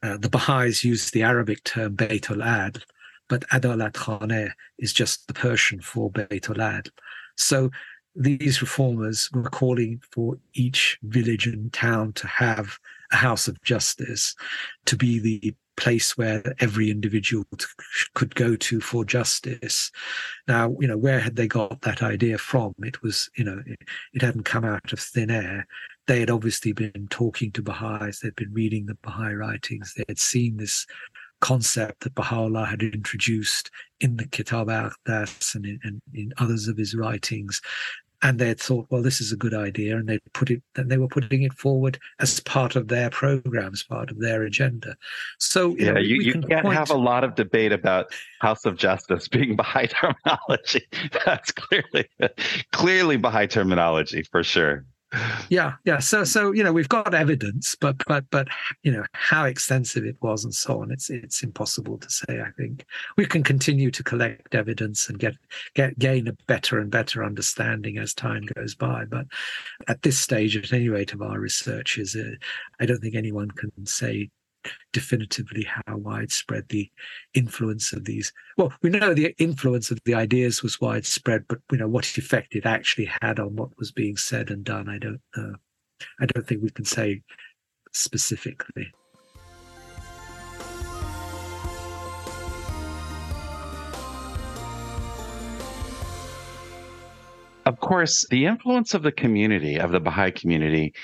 Uh, 0.03 0.17
the 0.17 0.29
Baha'is 0.29 0.85
use 0.85 1.11
the 1.11 1.23
Arabic 1.23 1.65
term 1.65 1.97
Bayt 1.97 2.31
al-Adl, 2.31 2.83
but 3.29 3.49
Adalat 3.49 3.93
Khane 3.93 4.53
is 4.79 4.93
just 4.93 5.27
the 5.27 5.35
Persian 5.35 5.81
for 5.81 6.11
Bayt 6.11 6.49
al-Adl. 6.49 6.91
So 7.37 7.71
these 8.15 8.61
reformers 8.61 9.31
were 9.33 9.49
calling 9.49 10.03
for 10.11 10.39
each 10.55 10.99
village 11.03 11.47
and 11.47 11.73
town 11.73 12.13
to 12.15 12.27
have 12.27 12.79
a 13.11 13.17
house 13.17 13.49
of 13.49 13.63
justice, 13.63 14.35
to 14.87 14.97
be 14.97 15.19
the 15.19 15.55
place 15.77 16.17
where 16.19 16.43
every 16.61 16.91
individual 16.91 17.45
t- 17.57 17.65
could 18.15 18.35
go 18.35 18.57
to 18.57 18.81
for 18.81 19.05
justice. 19.05 19.91
Now, 20.47 20.77
you 20.79 20.87
know, 20.87 20.99
where 20.99 21.21
had 21.21 21.37
they 21.37 21.49
got 21.49 21.81
that 21.83 22.03
idea 22.03 22.39
from? 22.39 22.75
It 22.79 23.03
was, 23.03 23.31
you 23.37 23.45
know, 23.45 23.63
it, 23.67 23.79
it 24.13 24.23
hadn't 24.23 24.45
come 24.45 24.65
out 24.65 24.93
of 24.93 25.01
thin 25.01 25.31
air 25.31 25.67
they 26.07 26.21
had 26.21 26.31
obviously 26.31 26.73
been 26.73 27.07
talking 27.11 27.53
to 27.53 27.63
Baha'is, 27.63 28.21
they'd 28.21 28.37
been 28.37 28.53
reading 28.53 28.87
the 28.87 28.97
Baha'i 29.03 29.35
writings, 29.35 29.95
they 29.97 30.05
had 30.09 30.19
seen 30.19 30.57
this 30.57 30.87
concept 31.41 32.05
that 32.05 32.15
Baha'u'llah 32.15 32.67
had 32.67 32.83
introduced 32.83 33.71
in 34.01 34.17
the 34.17 34.27
Kitab 34.27 34.71
al-Aqdas 34.71 35.55
and 35.55 35.67
in, 35.67 35.81
and 35.83 36.01
in 36.15 36.33
others 36.39 36.69
of 36.69 36.77
his 36.77 36.95
writings. 36.95 37.61
And 38.25 38.39
they 38.39 38.47
had 38.47 38.61
thought, 38.61 38.87
well, 38.89 39.03
this 39.03 39.21
is 39.21 39.33
a 39.33 39.37
good 39.37 39.53
idea, 39.53 39.97
and 39.97 40.09
they 40.09 40.21
put 40.33 40.49
it, 40.49 40.63
and 40.77 40.89
they 40.89 40.97
were 40.97 41.09
putting 41.09 41.43
it 41.43 41.53
forward 41.55 41.99
as 42.21 42.39
part 42.39 42.77
of 42.77 42.87
their 42.87 43.11
programs, 43.11 43.83
part 43.83 44.13
of 44.13 44.21
their 44.21 44.45
agenda. 44.45 44.95
So, 45.41 45.71
you 45.71 45.87
yeah, 45.87 45.93
know, 45.95 46.01
you, 46.01 46.23
you 46.23 46.33
can 46.35 46.49
not 46.49 46.73
have 46.73 46.91
a 46.91 46.97
lot 46.97 47.25
of 47.25 47.35
debate 47.35 47.73
about 47.73 48.13
House 48.41 48.65
of 48.65 48.77
Justice 48.77 49.27
being 49.37 49.57
Baha'i 49.57 49.89
terminology. 49.89 50.87
That's 51.27 51.51
clearly, 51.51 52.09
clearly 52.71 53.17
Baha'i 53.17 53.49
terminology 53.49 54.23
for 54.23 54.45
sure 54.45 54.85
yeah 55.49 55.75
yeah. 55.85 55.99
So 55.99 56.25
so 56.25 56.53
you 56.53 56.65
know 56.65 56.73
we've 56.73 56.89
got 56.89 57.15
evidence 57.15 57.75
but 57.75 57.97
but 58.07 58.25
but 58.31 58.49
you 58.83 58.93
know 58.93 59.05
how 59.13 59.45
extensive 59.45 60.05
it 60.05 60.17
was 60.21 60.45
and 60.45 60.55
so 60.55 60.81
on 60.81 60.91
it's 60.91 61.11
it's 61.11 61.43
impossible 61.43 61.99
to 61.99 62.11
say 62.11 62.41
i 62.41 62.51
think. 62.57 62.85
We 63.17 63.27
can 63.27 63.43
continue 63.43 63.91
to 63.91 64.03
collect 64.03 64.55
evidence 64.55 65.09
and 65.09 65.19
get 65.19 65.35
get 65.75 65.99
gain 65.99 66.29
a 66.29 66.33
better 66.47 66.79
and 66.79 66.91
better 66.91 67.25
understanding 67.25 67.99
as 67.99 68.15
time 68.15 68.47
goes 68.55 68.75
by 68.75 69.05
but 69.05 69.27
at 69.89 70.03
this 70.03 70.19
stage 70.19 70.57
at 70.57 70.73
any 70.73 70.89
rate 70.89 71.13
of 71.13 71.23
our 71.23 71.39
research 71.39 71.99
is 71.99 72.17
uh, 72.17 72.35
i 72.81 72.87
don't 72.87 73.01
think 73.01 73.15
anyone 73.15 73.51
can 73.51 73.71
say 73.85 74.31
definitively 74.93 75.65
how 75.65 75.97
widespread 75.97 76.69
the 76.69 76.91
influence 77.35 77.93
of 77.93 78.05
these 78.05 78.33
well 78.57 78.73
we 78.83 78.91
know 78.91 79.15
the 79.15 79.35
influence 79.39 79.91
of 79.91 79.99
the 80.05 80.15
ideas 80.15 80.63
was 80.63 80.81
widespread 80.81 81.45
but 81.49 81.59
you 81.71 81.79
know 81.79 81.89
what 81.89 82.07
effect 82.17 82.55
it 82.55 82.67
actually 82.67 83.11
had 83.21 83.39
on 83.39 83.57
what 83.57 83.77
was 83.79 83.93
being 83.93 84.17
said 84.17 84.51
and 84.51 84.65
done 84.65 84.89
i 84.89 84.99
don't 84.99 85.21
know. 85.37 85.55
I 86.21 86.27
don't 86.27 86.47
think 86.47 86.63
we 86.63 86.71
can 86.71 86.85
say 86.85 87.23
specifically. 87.93 88.93
Of 97.65 97.79
course 97.79 98.27
the 98.29 98.47
influence 98.47 98.93
of 98.93 99.03
the 99.03 99.13
community 99.13 99.79
of 99.79 99.93
the 99.93 100.01
baha'i 100.01 100.33
community 100.33 100.95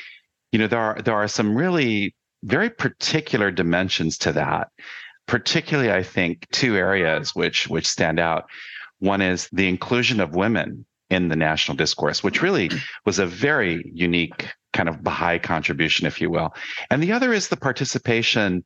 you 0.50 0.58
know 0.58 0.66
there 0.66 0.80
are 0.80 1.00
there 1.02 1.14
are 1.14 1.28
some 1.28 1.54
really 1.54 2.14
very 2.42 2.70
particular 2.70 3.50
dimensions 3.50 4.18
to 4.18 4.32
that. 4.32 4.68
Particularly, 5.26 5.92
I 5.92 6.02
think 6.02 6.46
two 6.50 6.76
areas 6.76 7.34
which 7.34 7.68
which 7.68 7.86
stand 7.86 8.18
out. 8.18 8.46
One 9.00 9.20
is 9.20 9.48
the 9.52 9.68
inclusion 9.68 10.20
of 10.20 10.34
women 10.34 10.86
in 11.10 11.28
the 11.28 11.36
national 11.36 11.76
discourse, 11.76 12.22
which 12.22 12.42
really 12.42 12.70
was 13.04 13.18
a 13.18 13.26
very 13.26 13.82
unique 13.94 14.46
kind 14.72 14.88
of 14.88 15.02
Baha'i 15.02 15.38
contribution, 15.38 16.06
if 16.06 16.20
you 16.20 16.30
will. 16.30 16.54
And 16.90 17.02
the 17.02 17.12
other 17.12 17.32
is 17.32 17.48
the 17.48 17.56
participation 17.56 18.64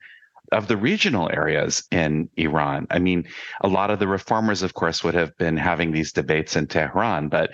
of 0.50 0.68
the 0.68 0.76
regional 0.76 1.30
areas 1.32 1.84
in 1.90 2.28
Iran. 2.36 2.86
I 2.90 2.98
mean, 2.98 3.26
a 3.62 3.68
lot 3.68 3.90
of 3.90 3.98
the 3.98 4.08
reformers, 4.08 4.62
of 4.62 4.74
course, 4.74 5.02
would 5.02 5.14
have 5.14 5.36
been 5.38 5.56
having 5.56 5.92
these 5.92 6.12
debates 6.12 6.56
in 6.56 6.66
Tehran, 6.66 7.28
but 7.28 7.52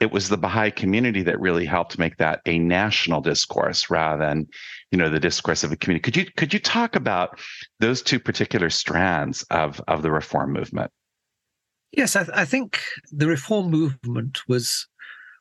it 0.00 0.12
was 0.12 0.28
the 0.28 0.36
Baha'i 0.36 0.70
community 0.70 1.22
that 1.22 1.40
really 1.40 1.64
helped 1.64 1.98
make 1.98 2.16
that 2.18 2.40
a 2.46 2.58
national 2.58 3.20
discourse 3.20 3.88
rather 3.90 4.18
than, 4.18 4.46
you 4.90 4.98
know, 4.98 5.08
the 5.08 5.20
discourse 5.20 5.64
of 5.64 5.72
a 5.72 5.76
community. 5.76 6.02
Could 6.02 6.16
you 6.16 6.26
could 6.36 6.52
you 6.52 6.58
talk 6.58 6.96
about 6.96 7.38
those 7.80 8.02
two 8.02 8.18
particular 8.18 8.70
strands 8.70 9.42
of 9.50 9.80
of 9.88 10.02
the 10.02 10.10
reform 10.10 10.52
movement? 10.52 10.90
Yes, 11.92 12.16
I, 12.16 12.26
I 12.34 12.44
think 12.44 12.80
the 13.12 13.28
reform 13.28 13.70
movement 13.70 14.48
was 14.48 14.86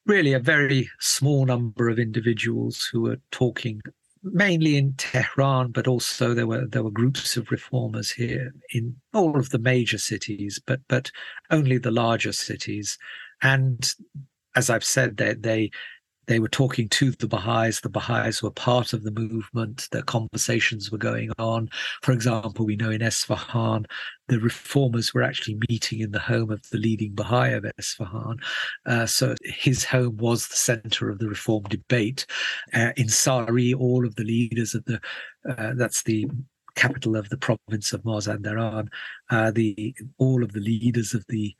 really 0.05 0.33
a 0.33 0.39
very 0.39 0.89
small 0.99 1.45
number 1.45 1.89
of 1.89 1.97
individuals 1.97 2.87
who 2.91 3.01
were 3.01 3.17
talking 3.31 3.81
mainly 4.23 4.77
in 4.77 4.93
Tehran, 4.93 5.71
but 5.71 5.87
also 5.87 6.33
there 6.33 6.47
were 6.47 6.65
there 6.67 6.83
were 6.83 6.91
groups 6.91 7.35
of 7.37 7.51
reformers 7.51 8.11
here 8.11 8.53
in 8.71 8.95
all 9.13 9.37
of 9.37 9.49
the 9.49 9.59
major 9.59 9.97
cities, 9.97 10.61
but 10.65 10.79
but 10.87 11.11
only 11.49 11.77
the 11.77 11.91
larger 11.91 12.31
cities. 12.31 12.97
And 13.41 13.93
as 14.55 14.69
I've 14.69 14.83
said, 14.83 15.17
they 15.17 15.33
they 15.33 15.71
they 16.27 16.39
were 16.39 16.49
talking 16.49 16.87
to 16.89 17.11
the 17.11 17.27
Baha'is. 17.27 17.81
The 17.81 17.89
Baha'is 17.89 18.41
were 18.41 18.51
part 18.51 18.93
of 18.93 19.03
the 19.03 19.11
movement. 19.11 19.87
The 19.91 20.03
conversations 20.03 20.91
were 20.91 20.97
going 20.97 21.31
on. 21.37 21.69
For 22.01 22.11
example, 22.11 22.65
we 22.65 22.75
know 22.75 22.91
in 22.91 23.01
Esfahan, 23.01 23.85
the 24.29 24.39
reformers 24.39 25.13
were 25.13 25.23
actually 25.23 25.59
meeting 25.69 25.99
in 25.99 26.11
the 26.11 26.19
home 26.19 26.49
of 26.49 26.61
the 26.69 26.77
leading 26.77 27.13
Baha'i 27.13 27.51
of 27.53 27.65
Esfahan. 27.79 28.37
Uh, 28.85 29.05
so 29.05 29.35
his 29.43 29.83
home 29.83 30.17
was 30.17 30.47
the 30.47 30.55
center 30.55 31.09
of 31.09 31.19
the 31.19 31.27
reform 31.27 31.63
debate. 31.63 32.25
Uh, 32.73 32.91
in 32.95 33.09
Sari, 33.09 33.73
all 33.73 34.05
of 34.05 34.15
the 34.15 34.23
leaders 34.23 34.73
of 34.75 34.85
the, 34.85 35.01
uh, 35.49 35.73
that's 35.75 36.03
the 36.03 36.27
capital 36.75 37.15
of 37.15 37.29
the 37.29 37.37
province 37.37 37.93
of 37.93 38.01
Mazandaran, 38.03 38.87
uh, 39.29 39.51
the 39.51 39.95
all 40.17 40.43
of 40.43 40.53
the 40.53 40.59
leaders 40.59 41.13
of 41.13 41.25
the 41.27 41.55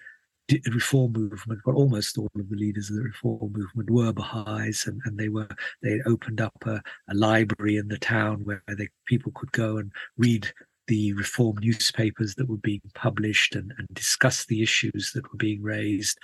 reform 0.72 1.14
movement, 1.14 1.62
but 1.66 1.76
almost 1.76 2.18
all 2.18 2.30
of 2.36 2.50
the 2.50 2.56
leaders 2.56 2.90
of 2.90 2.98
the 2.98 3.04
reform 3.04 3.54
movement 3.54 3.90
were 3.90 4.14
Baha'is, 4.14 4.88
and, 4.88 5.02
and 5.06 5.18
they 5.18 5.30
were 5.30 5.48
they 5.82 6.02
opened 6.06 6.42
up 6.42 6.56
a, 6.66 6.82
a 7.10 7.14
library 7.14 7.78
in 7.78 7.88
the 7.88 7.98
town 7.98 8.42
where 8.44 8.64
they, 8.68 8.90
people 9.06 9.32
could 9.36 9.52
go 9.52 9.78
and 9.78 9.92
read 10.18 10.52
the 10.88 11.14
reform 11.14 11.58
newspapers 11.60 12.36
that 12.36 12.50
were 12.50 12.58
being 12.58 12.82
published 12.94 13.56
and, 13.56 13.74
and 13.78 13.88
discuss 13.94 14.46
the 14.46 14.62
issues 14.62 15.12
that 15.14 15.24
were 15.32 15.38
being 15.38 15.62
raised. 15.62 16.20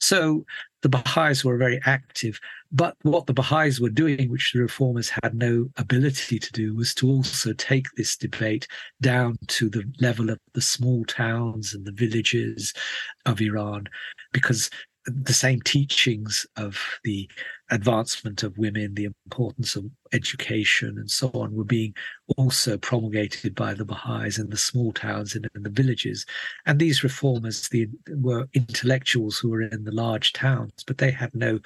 So 0.00 0.46
the 0.86 1.02
Baha'is 1.02 1.44
were 1.44 1.56
very 1.56 1.80
active. 1.84 2.38
But 2.70 2.96
what 3.02 3.26
the 3.26 3.32
Baha'is 3.32 3.80
were 3.80 3.90
doing, 3.90 4.30
which 4.30 4.52
the 4.52 4.60
reformers 4.60 5.10
had 5.20 5.34
no 5.34 5.68
ability 5.76 6.38
to 6.38 6.52
do, 6.52 6.76
was 6.76 6.94
to 6.94 7.08
also 7.08 7.52
take 7.54 7.86
this 7.96 8.16
debate 8.16 8.68
down 9.02 9.36
to 9.48 9.68
the 9.68 9.82
level 10.00 10.30
of 10.30 10.38
the 10.54 10.60
small 10.60 11.04
towns 11.04 11.74
and 11.74 11.84
the 11.84 11.90
villages 11.90 12.72
of 13.24 13.40
Iran, 13.40 13.88
because 14.32 14.70
the 15.06 15.32
same 15.32 15.60
teachings 15.62 16.46
of 16.56 16.78
the 17.04 17.28
advancement 17.70 18.42
of 18.42 18.58
women, 18.58 18.94
the 18.94 19.04
importance 19.24 19.76
of 19.76 19.84
education, 20.12 20.98
and 20.98 21.10
so 21.10 21.30
on, 21.34 21.54
were 21.54 21.64
being 21.64 21.94
also 22.36 22.76
promulgated 22.76 23.54
by 23.54 23.74
the 23.74 23.84
Baha'is 23.84 24.38
in 24.38 24.50
the 24.50 24.56
small 24.56 24.92
towns 24.92 25.34
and 25.34 25.48
in 25.54 25.62
the 25.62 25.70
villages. 25.70 26.26
And 26.66 26.78
these 26.78 27.02
reformers 27.02 27.68
the, 27.68 27.88
were 28.08 28.48
intellectuals 28.54 29.38
who 29.38 29.50
were 29.50 29.62
in 29.62 29.84
the 29.84 29.92
large 29.92 30.32
towns, 30.32 30.72
but 30.86 30.98
they 30.98 31.10
had 31.10 31.34
no. 31.34 31.60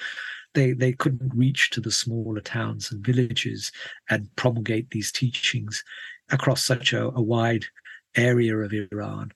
They, 0.52 0.72
they 0.72 0.92
couldn't 0.92 1.32
reach 1.32 1.70
to 1.70 1.80
the 1.80 1.92
smaller 1.92 2.40
towns 2.40 2.90
and 2.90 3.06
villages 3.06 3.70
and 4.08 4.28
promulgate 4.34 4.90
these 4.90 5.12
teachings 5.12 5.84
across 6.30 6.64
such 6.64 6.92
a, 6.92 7.06
a 7.06 7.22
wide 7.22 7.66
area 8.16 8.56
of 8.56 8.72
Iran 8.72 9.30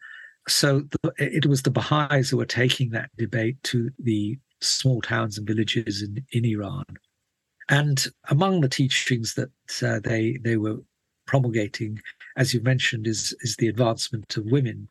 so 0.49 0.81
the, 0.81 1.13
it 1.19 1.47
was 1.47 1.63
the 1.63 1.71
Baha'is 1.71 2.31
who 2.31 2.37
were 2.37 2.47
taking 2.47 2.91
that 2.91 3.11
debate 3.17 3.63
to 3.65 3.91
the 3.99 4.39
small 4.61 5.01
towns 5.01 5.39
and 5.39 5.47
villages 5.47 6.03
in, 6.03 6.25
in 6.33 6.45
Iran. 6.45 6.85
And 7.69 8.07
among 8.29 8.61
the 8.61 8.69
teachings 8.69 9.35
that 9.35 9.51
uh, 9.83 10.01
they 10.01 10.39
they 10.43 10.57
were 10.57 10.77
promulgating, 11.27 12.01
as 12.37 12.53
you 12.53 12.61
mentioned, 12.61 13.07
is 13.07 13.35
is 13.41 13.57
the 13.57 13.69
advancement 13.69 14.37
of 14.37 14.45
women. 14.45 14.89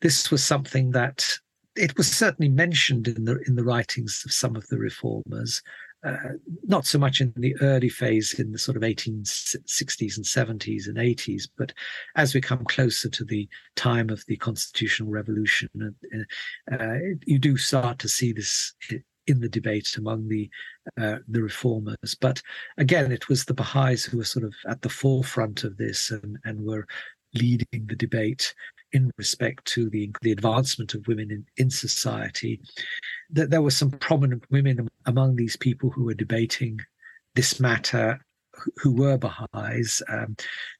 This 0.00 0.30
was 0.30 0.44
something 0.44 0.92
that 0.92 1.38
it 1.74 1.96
was 1.96 2.10
certainly 2.10 2.48
mentioned 2.48 3.08
in 3.08 3.24
the 3.24 3.40
in 3.46 3.56
the 3.56 3.64
writings 3.64 4.22
of 4.24 4.32
some 4.32 4.54
of 4.54 4.66
the 4.68 4.78
reformers, 4.78 5.62
uh, 6.04 6.16
not 6.64 6.84
so 6.84 6.98
much 6.98 7.20
in 7.20 7.32
the 7.36 7.54
early 7.60 7.88
phase 7.88 8.38
in 8.38 8.52
the 8.52 8.58
sort 8.58 8.76
of 8.76 8.82
1860s 8.82 10.16
and 10.16 10.24
70s 10.24 10.86
and 10.86 10.96
80s, 10.96 11.48
but 11.56 11.72
as 12.16 12.34
we 12.34 12.40
come 12.40 12.64
closer 12.64 13.08
to 13.08 13.24
the 13.24 13.48
time 13.76 14.10
of 14.10 14.24
the 14.26 14.36
constitutional 14.36 15.10
revolution, 15.10 15.68
uh, 16.12 16.74
uh, 16.74 16.98
you 17.24 17.38
do 17.38 17.56
start 17.56 17.98
to 18.00 18.08
see 18.08 18.32
this 18.32 18.74
in 19.28 19.40
the 19.40 19.48
debate 19.48 19.96
among 19.96 20.28
the 20.28 20.50
uh, 21.00 21.18
the 21.28 21.42
reformers. 21.42 22.16
But 22.20 22.42
again, 22.78 23.12
it 23.12 23.28
was 23.28 23.44
the 23.44 23.54
Baha'is 23.54 24.04
who 24.04 24.18
were 24.18 24.24
sort 24.24 24.44
of 24.44 24.54
at 24.68 24.82
the 24.82 24.88
forefront 24.88 25.62
of 25.62 25.76
this 25.76 26.10
and, 26.10 26.38
and 26.44 26.64
were 26.64 26.86
leading 27.34 27.86
the 27.86 27.96
debate 27.96 28.54
in 28.92 29.10
respect 29.16 29.64
to 29.66 29.88
the, 29.90 30.10
the 30.22 30.32
advancement 30.32 30.94
of 30.94 31.06
women 31.06 31.30
in, 31.30 31.44
in 31.56 31.70
society, 31.70 32.60
that 33.30 33.50
there 33.50 33.62
were 33.62 33.70
some 33.70 33.90
prominent 33.90 34.44
women 34.50 34.88
among 35.06 35.36
these 35.36 35.56
people 35.56 35.90
who 35.90 36.04
were 36.04 36.14
debating 36.14 36.78
this 37.34 37.58
matter 37.58 38.20
who 38.76 38.92
were 38.92 39.16
Baha'is. 39.16 40.02
Um, 40.08 40.36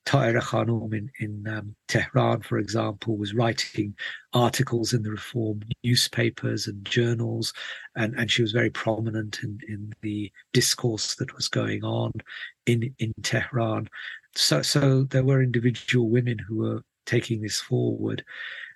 Tahira 0.06 0.42
Khanum 0.42 0.92
in, 0.94 1.10
in 1.20 1.48
um, 1.48 1.74
Tehran, 1.88 2.42
for 2.42 2.58
example, 2.58 3.16
was 3.16 3.34
writing 3.34 3.94
articles 4.32 4.92
in 4.92 5.02
the 5.02 5.10
Reform 5.10 5.60
newspapers 5.82 6.66
and 6.66 6.84
journals, 6.84 7.52
and, 7.96 8.14
and 8.16 8.30
she 8.30 8.42
was 8.42 8.52
very 8.52 8.70
prominent 8.70 9.40
in, 9.42 9.58
in 9.68 9.92
the 10.02 10.30
discourse 10.52 11.14
that 11.16 11.34
was 11.34 11.48
going 11.48 11.84
on 11.84 12.12
in, 12.66 12.94
in 12.98 13.12
Tehran. 13.22 13.88
So, 14.34 14.62
so 14.62 15.04
there 15.04 15.24
were 15.24 15.42
individual 15.42 16.08
women 16.08 16.38
who 16.38 16.56
were 16.56 16.82
taking 17.06 17.40
this 17.40 17.60
forward. 17.60 18.24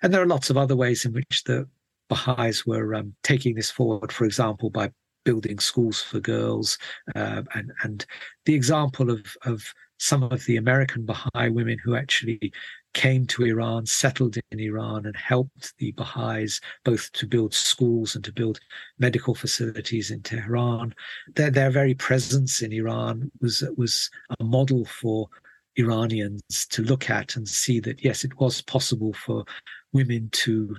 And 0.01 0.13
there 0.13 0.21
are 0.21 0.27
lots 0.27 0.49
of 0.49 0.57
other 0.57 0.75
ways 0.75 1.05
in 1.05 1.13
which 1.13 1.43
the 1.45 1.67
Baha'is 2.09 2.65
were 2.65 2.95
um, 2.95 3.13
taking 3.23 3.55
this 3.55 3.71
forward, 3.71 4.11
for 4.11 4.25
example, 4.25 4.69
by 4.69 4.91
building 5.25 5.59
schools 5.59 6.01
for 6.01 6.19
girls. 6.19 6.77
Uh, 7.15 7.43
and, 7.53 7.71
and 7.83 8.05
the 8.45 8.55
example 8.55 9.09
of, 9.09 9.35
of 9.43 9.73
some 9.99 10.23
of 10.23 10.45
the 10.45 10.57
American 10.57 11.05
Baha'i 11.05 11.49
women 11.49 11.77
who 11.83 11.95
actually 11.95 12.53
came 12.93 13.27
to 13.27 13.43
Iran, 13.43 13.85
settled 13.85 14.37
in 14.51 14.59
Iran, 14.59 15.05
and 15.05 15.15
helped 15.15 15.73
the 15.77 15.91
Baha'is 15.91 16.61
both 16.83 17.11
to 17.11 17.27
build 17.27 17.53
schools 17.53 18.15
and 18.15 18.23
to 18.23 18.31
build 18.31 18.59
medical 18.97 19.35
facilities 19.35 20.11
in 20.11 20.21
Tehran. 20.21 20.95
Their, 21.35 21.51
their 21.51 21.69
very 21.69 21.93
presence 21.93 22.61
in 22.61 22.71
Iran 22.71 23.31
was 23.41 23.63
was 23.75 24.09
a 24.39 24.43
model 24.43 24.85
for 24.85 25.29
Iranians 25.77 26.67
to 26.69 26.83
look 26.83 27.09
at 27.09 27.35
and 27.35 27.47
see 27.47 27.79
that 27.81 28.03
yes, 28.03 28.23
it 28.23 28.39
was 28.39 28.61
possible 28.61 29.13
for 29.13 29.45
women 29.93 30.29
to 30.31 30.75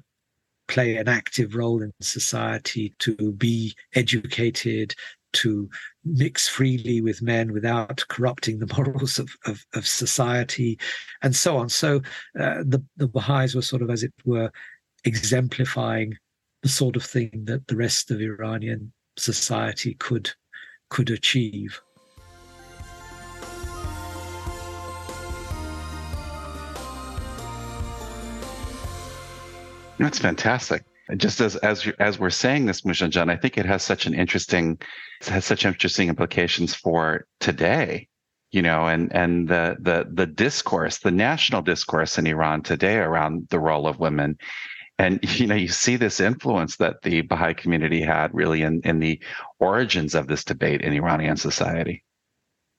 play 0.67 0.97
an 0.97 1.09
active 1.09 1.55
role 1.55 1.83
in 1.83 1.93
society, 2.01 2.95
to 2.99 3.33
be 3.33 3.75
educated, 3.95 4.95
to 5.33 5.69
mix 6.05 6.49
freely 6.49 7.01
with 7.01 7.23
men 7.23 7.53
without 7.53 8.05
corrupting 8.09 8.59
the 8.59 8.75
morals 8.77 9.19
of, 9.19 9.31
of, 9.47 9.65
of 9.75 9.87
society, 9.87 10.79
and 11.23 11.35
so 11.35 11.57
on. 11.57 11.69
So 11.69 11.97
uh, 12.39 12.63
the, 12.65 12.85
the 12.97 13.09
Baha'is 13.09 13.55
were 13.55 13.63
sort 13.63 13.83
of, 13.83 13.91
as 13.91 14.03
it 14.03 14.13
were, 14.25 14.51
exemplifying 15.05 16.17
the 16.63 16.69
sort 16.69 16.97
of 16.97 17.05
thing 17.05 17.45
that 17.45 17.67
the 17.69 17.77
rest 17.77 18.11
of 18.11 18.21
Iranian 18.21 18.93
society 19.17 19.95
could 19.95 20.31
could 20.91 21.11
achieve. 21.11 21.81
That's 29.99 30.19
fantastic. 30.19 30.85
Just 31.17 31.41
as 31.41 31.57
as 31.57 31.89
as 31.99 32.19
we're 32.19 32.31
saying 32.31 32.67
this, 32.67 32.83
Moojan 32.83 33.11
jan, 33.11 33.31
I 33.31 33.37
think 33.37 33.57
it 33.57 33.65
has 33.67 33.83
such 33.83 34.07
an 34.07 34.15
interesting 34.15 34.79
has 35.23 35.45
such 35.45 35.65
interesting 35.65 36.09
implications 36.09 36.75
for 36.75 37.27
today. 37.41 38.09
You 38.51 38.63
know, 38.63 38.87
and 38.87 39.15
and 39.15 39.49
the 39.49 39.77
the 39.81 40.07
the 40.13 40.27
discourse, 40.27 40.99
the 40.99 41.11
national 41.11 41.63
discourse 41.63 42.19
in 42.19 42.27
Iran 42.27 42.63
today 42.63 42.97
around 42.97 43.49
the 43.51 43.59
role 43.59 43.87
of 43.87 43.99
women. 43.99 44.39
And 44.99 45.21
you 45.41 45.47
know, 45.47 45.55
you 45.55 45.69
see 45.69 45.97
this 45.97 46.21
influence 46.21 46.77
that 46.77 47.03
the 47.03 47.23
Baha'i 47.23 47.55
community 47.55 48.03
had 48.03 48.35
really 48.35 48.63
in 48.63 48.83
in 48.85 49.01
the 49.01 49.21
origins 49.59 50.15
of 50.15 50.27
this 50.27 50.45
debate 50.45 50.83
in 50.83 50.93
Iranian 50.93 51.37
society. 51.37 52.05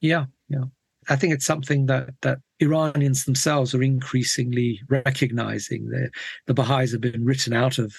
Yeah, 0.00 0.26
yeah. 0.48 0.64
I 1.10 1.16
think 1.16 1.34
it's 1.34 1.44
something 1.44 1.86
that 1.86 2.10
that 2.22 2.38
Iranians 2.60 3.24
themselves 3.24 3.74
are 3.74 3.82
increasingly 3.82 4.80
recognizing. 4.88 5.88
The, 5.90 6.10
the 6.46 6.54
Baha'is 6.54 6.92
have 6.92 7.00
been 7.00 7.24
written 7.24 7.52
out 7.52 7.78
of 7.78 7.94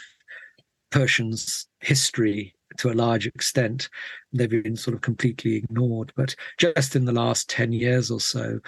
Persian's 0.92 1.68
history 1.82 2.56
to 2.78 2.90
a 2.90 2.94
large 2.94 3.28
extent. 3.28 3.90
They've 4.32 4.50
been 4.50 4.78
sort 4.78 4.96
of 4.96 5.02
completely 5.02 5.56
ignored. 5.56 6.14
But 6.16 6.36
just 6.58 6.96
in 6.96 7.06
the 7.06 7.12
last 7.12 7.50
10 7.50 7.74
years 7.74 8.10
or 8.10 8.22
so, 8.22 8.60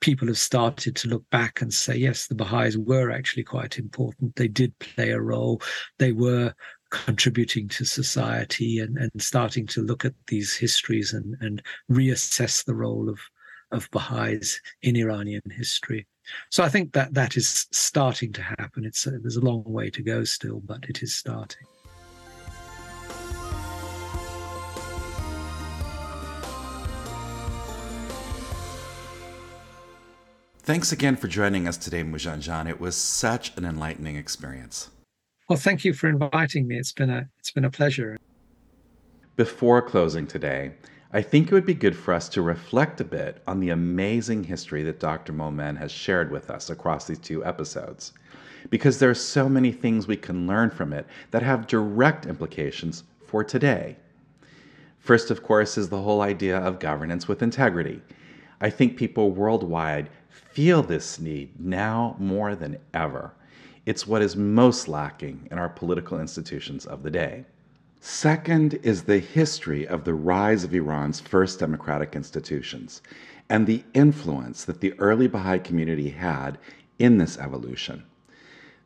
people 0.00 0.28
have 0.28 0.38
started 0.38 0.94
to 0.96 1.08
look 1.08 1.28
back 1.30 1.60
and 1.60 1.74
say, 1.74 1.96
yes, 1.96 2.26
the 2.26 2.34
Baha'is 2.34 2.78
were 2.78 3.10
actually 3.10 3.42
quite 3.42 3.78
important. 3.78 4.36
They 4.36 4.48
did 4.48 4.78
play 4.78 5.10
a 5.10 5.20
role. 5.20 5.60
They 5.98 6.12
were 6.12 6.54
contributing 6.90 7.68
to 7.68 7.84
society 7.84 8.78
and, 8.78 8.96
and 8.96 9.10
starting 9.18 9.66
to 9.66 9.82
look 9.82 10.04
at 10.04 10.14
these 10.28 10.54
histories 10.54 11.12
and, 11.12 11.36
and 11.40 11.62
reassess 11.90 12.64
the 12.64 12.74
role 12.74 13.08
of 13.08 13.18
of 13.70 13.90
Baha'is 13.90 14.60
in 14.82 14.96
Iranian 14.96 15.42
history. 15.50 16.06
So 16.50 16.62
I 16.62 16.68
think 16.68 16.92
that 16.92 17.14
that 17.14 17.36
is 17.36 17.66
starting 17.70 18.32
to 18.34 18.42
happen. 18.42 18.84
It's 18.84 19.06
uh, 19.06 19.18
there's 19.22 19.36
a 19.36 19.44
long 19.44 19.64
way 19.64 19.90
to 19.90 20.02
go 20.02 20.24
still, 20.24 20.60
but 20.60 20.84
it 20.88 21.02
is 21.02 21.14
starting. 21.14 21.66
Thanks 30.62 30.92
again 30.92 31.16
for 31.16 31.28
joining 31.28 31.66
us 31.66 31.78
today, 31.78 32.04
Moojan 32.04 32.40
jan. 32.40 32.66
It 32.66 32.78
was 32.78 32.94
such 32.94 33.56
an 33.56 33.64
enlightening 33.64 34.16
experience. 34.16 34.90
Well, 35.48 35.58
thank 35.58 35.82
you 35.82 35.94
for 35.94 36.10
inviting 36.10 36.68
me. 36.68 36.76
It's 36.76 36.92
been 36.92 37.08
a 37.08 37.26
it's 37.38 37.50
been 37.50 37.64
a 37.64 37.70
pleasure. 37.70 38.18
Before 39.36 39.80
closing 39.80 40.26
today, 40.26 40.72
I 41.10 41.22
think 41.22 41.46
it 41.46 41.54
would 41.54 41.64
be 41.64 41.72
good 41.72 41.96
for 41.96 42.12
us 42.12 42.28
to 42.30 42.42
reflect 42.42 43.00
a 43.00 43.04
bit 43.04 43.40
on 43.46 43.60
the 43.60 43.70
amazing 43.70 44.44
history 44.44 44.82
that 44.82 45.00
Dr. 45.00 45.32
Momen 45.32 45.78
has 45.78 45.90
shared 45.90 46.30
with 46.30 46.50
us 46.50 46.68
across 46.68 47.06
these 47.06 47.18
two 47.18 47.42
episodes. 47.46 48.12
Because 48.68 48.98
there 48.98 49.08
are 49.08 49.14
so 49.14 49.48
many 49.48 49.72
things 49.72 50.06
we 50.06 50.18
can 50.18 50.46
learn 50.46 50.68
from 50.68 50.92
it 50.92 51.06
that 51.30 51.42
have 51.42 51.66
direct 51.66 52.26
implications 52.26 53.04
for 53.26 53.42
today. 53.42 53.96
First, 54.98 55.30
of 55.30 55.42
course, 55.42 55.78
is 55.78 55.88
the 55.88 56.02
whole 56.02 56.20
idea 56.20 56.58
of 56.58 56.78
governance 56.78 57.26
with 57.26 57.42
integrity. 57.42 58.02
I 58.60 58.68
think 58.68 58.98
people 58.98 59.30
worldwide 59.30 60.10
feel 60.28 60.82
this 60.82 61.18
need 61.18 61.58
now 61.58 62.16
more 62.18 62.54
than 62.54 62.76
ever. 62.92 63.32
It's 63.86 64.06
what 64.06 64.20
is 64.20 64.36
most 64.36 64.88
lacking 64.88 65.48
in 65.50 65.56
our 65.56 65.70
political 65.70 66.20
institutions 66.20 66.84
of 66.84 67.02
the 67.02 67.10
day. 67.10 67.46
Second 68.10 68.80
is 68.82 69.02
the 69.02 69.18
history 69.18 69.86
of 69.86 70.04
the 70.04 70.14
rise 70.14 70.64
of 70.64 70.74
Iran's 70.74 71.20
first 71.20 71.58
democratic 71.58 72.16
institutions 72.16 73.02
and 73.50 73.66
the 73.66 73.84
influence 73.92 74.64
that 74.64 74.80
the 74.80 74.98
early 74.98 75.28
Baha'i 75.28 75.58
community 75.58 76.08
had 76.08 76.56
in 76.98 77.18
this 77.18 77.36
evolution. 77.36 78.02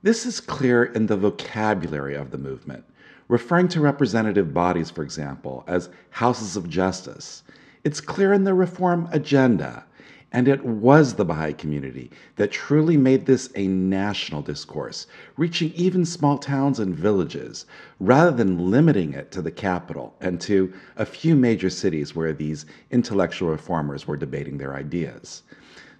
This 0.02 0.26
is 0.26 0.40
clear 0.40 0.82
in 0.82 1.06
the 1.06 1.16
vocabulary 1.16 2.16
of 2.16 2.32
the 2.32 2.36
movement, 2.36 2.84
referring 3.28 3.68
to 3.68 3.80
representative 3.80 4.52
bodies, 4.52 4.90
for 4.90 5.04
example, 5.04 5.62
as 5.68 5.88
houses 6.10 6.56
of 6.56 6.68
justice. 6.68 7.44
It's 7.84 8.00
clear 8.00 8.32
in 8.32 8.42
the 8.42 8.54
reform 8.54 9.08
agenda, 9.12 9.84
and 10.32 10.48
it 10.48 10.64
was 10.64 11.14
the 11.14 11.24
Baha'i 11.24 11.52
community 11.52 12.10
that 12.36 12.50
truly 12.50 12.96
made 12.96 13.26
this 13.26 13.50
a 13.54 13.66
national 13.66 14.42
discourse, 14.42 15.06
reaching 15.36 15.72
even 15.74 16.04
small 16.04 16.38
towns 16.38 16.80
and 16.80 16.94
villages, 16.94 17.66
rather 18.00 18.30
than 18.30 18.70
limiting 18.70 19.12
it 19.12 19.30
to 19.30 19.42
the 19.42 19.50
capital 19.50 20.14
and 20.20 20.40
to 20.40 20.72
a 20.96 21.04
few 21.04 21.36
major 21.36 21.68
cities 21.68 22.16
where 22.16 22.32
these 22.32 22.64
intellectual 22.90 23.50
reformers 23.50 24.06
were 24.06 24.16
debating 24.16 24.56
their 24.56 24.74
ideas. 24.74 25.42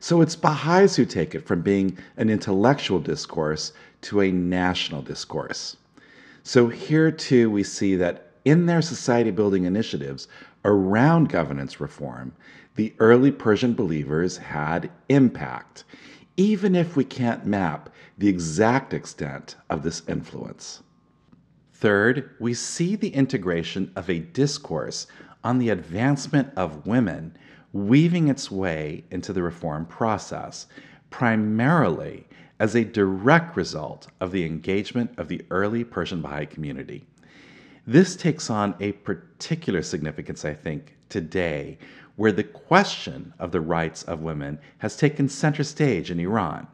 So 0.00 0.20
it's 0.20 0.34
Baha'is 0.34 0.96
who 0.96 1.04
take 1.04 1.34
it 1.34 1.46
from 1.46 1.60
being 1.60 1.96
an 2.16 2.28
intellectual 2.28 2.98
discourse 2.98 3.72
to 4.02 4.22
a 4.22 4.32
national 4.32 5.02
discourse. 5.02 5.76
So 6.42 6.68
here 6.68 7.12
too, 7.12 7.50
we 7.50 7.62
see 7.62 7.94
that 7.96 8.32
in 8.44 8.66
their 8.66 8.82
society 8.82 9.30
building 9.30 9.64
initiatives 9.64 10.26
around 10.64 11.28
governance 11.28 11.80
reform, 11.80 12.32
the 12.74 12.94
early 12.98 13.30
Persian 13.30 13.74
believers 13.74 14.36
had 14.36 14.90
impact, 15.08 15.84
even 16.36 16.74
if 16.74 16.96
we 16.96 17.04
can't 17.04 17.44
map 17.44 17.90
the 18.18 18.28
exact 18.28 18.94
extent 18.94 19.56
of 19.68 19.82
this 19.82 20.02
influence. 20.08 20.82
Third, 21.74 22.30
we 22.38 22.54
see 22.54 22.96
the 22.96 23.14
integration 23.14 23.92
of 23.96 24.08
a 24.08 24.20
discourse 24.20 25.06
on 25.44 25.58
the 25.58 25.70
advancement 25.70 26.52
of 26.56 26.86
women 26.86 27.36
weaving 27.72 28.28
its 28.28 28.50
way 28.50 29.04
into 29.10 29.32
the 29.32 29.42
reform 29.42 29.86
process, 29.86 30.66
primarily 31.10 32.26
as 32.60 32.74
a 32.76 32.84
direct 32.84 33.56
result 33.56 34.06
of 34.20 34.30
the 34.30 34.44
engagement 34.44 35.10
of 35.18 35.28
the 35.28 35.42
early 35.50 35.82
Persian 35.82 36.22
Baha'i 36.22 36.46
community. 36.46 37.04
This 37.86 38.14
takes 38.14 38.48
on 38.48 38.76
a 38.78 38.92
particular 38.92 39.82
significance, 39.82 40.44
I 40.44 40.54
think, 40.54 40.96
today, 41.08 41.78
where 42.16 42.32
the 42.32 42.44
question 42.44 43.32
of 43.38 43.52
the 43.52 43.60
rights 43.60 44.02
of 44.02 44.20
women 44.20 44.58
has 44.78 44.96
taken 44.96 45.28
center 45.28 45.64
stage 45.64 46.10
in 46.10 46.20
Iran. 46.20 46.66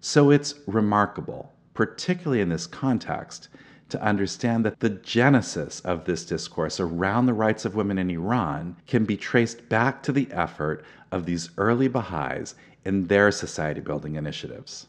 So 0.00 0.30
it's 0.30 0.54
remarkable, 0.66 1.52
particularly 1.74 2.40
in 2.40 2.48
this 2.48 2.66
context, 2.66 3.48
to 3.88 4.02
understand 4.02 4.64
that 4.64 4.80
the 4.80 4.90
genesis 4.90 5.80
of 5.80 6.04
this 6.04 6.24
discourse 6.24 6.80
around 6.80 7.26
the 7.26 7.32
rights 7.32 7.64
of 7.64 7.74
women 7.74 7.98
in 7.98 8.10
Iran 8.10 8.76
can 8.86 9.04
be 9.04 9.16
traced 9.16 9.68
back 9.68 10.02
to 10.02 10.12
the 10.12 10.28
effort 10.32 10.84
of 11.12 11.24
these 11.24 11.50
early 11.56 11.88
Baha'is 11.88 12.54
in 12.84 13.06
their 13.06 13.30
society 13.30 13.80
building 13.80 14.16
initiatives. 14.16 14.88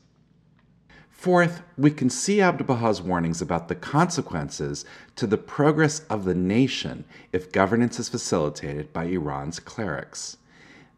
Fourth, 1.18 1.64
we 1.76 1.90
can 1.90 2.12
see 2.12 2.42
Abdu'l 2.42 2.68
Baha's 2.68 3.02
warnings 3.02 3.42
about 3.42 3.70
the 3.70 3.76
consequences 3.76 4.86
to 5.16 5.26
the 5.26 5.36
progress 5.36 6.02
of 6.12 6.26
the 6.26 6.36
nation 6.36 7.06
if 7.34 7.52
governance 7.52 8.00
is 8.00 8.08
facilitated 8.08 8.94
by 8.94 9.06
Iran's 9.06 9.60
clerics. 9.60 10.38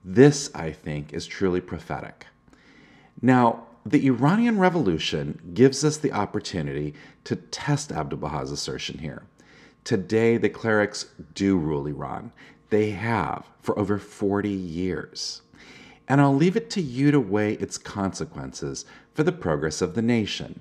This, 0.04 0.54
I 0.54 0.74
think, 0.74 1.14
is 1.14 1.26
truly 1.26 1.62
prophetic. 1.62 2.28
Now, 3.22 3.64
the 3.86 4.06
Iranian 4.08 4.60
Revolution 4.60 5.40
gives 5.54 5.86
us 5.86 5.96
the 5.96 6.12
opportunity 6.12 6.96
to 7.24 7.38
test 7.38 7.94
Abdu'l 7.94 8.20
Baha's 8.20 8.52
assertion 8.52 8.98
here. 8.98 9.24
Today, 9.86 10.36
the 10.36 10.50
clerics 10.50 11.06
do 11.34 11.58
rule 11.58 11.88
Iran. 11.88 12.34
They 12.72 12.92
have 12.92 13.50
for 13.62 13.80
over 13.80 13.98
40 13.98 14.50
years 14.50 15.44
and 16.10 16.20
I'll 16.20 16.36
leave 16.36 16.56
it 16.56 16.72
to 16.72 16.82
you 16.82 17.12
to 17.12 17.20
weigh 17.20 17.54
its 17.54 17.78
consequences 17.78 18.84
for 19.14 19.24
the 19.24 19.32
progress 19.32 19.82
of 19.82 19.94
the 19.94 20.02
nation, 20.02 20.60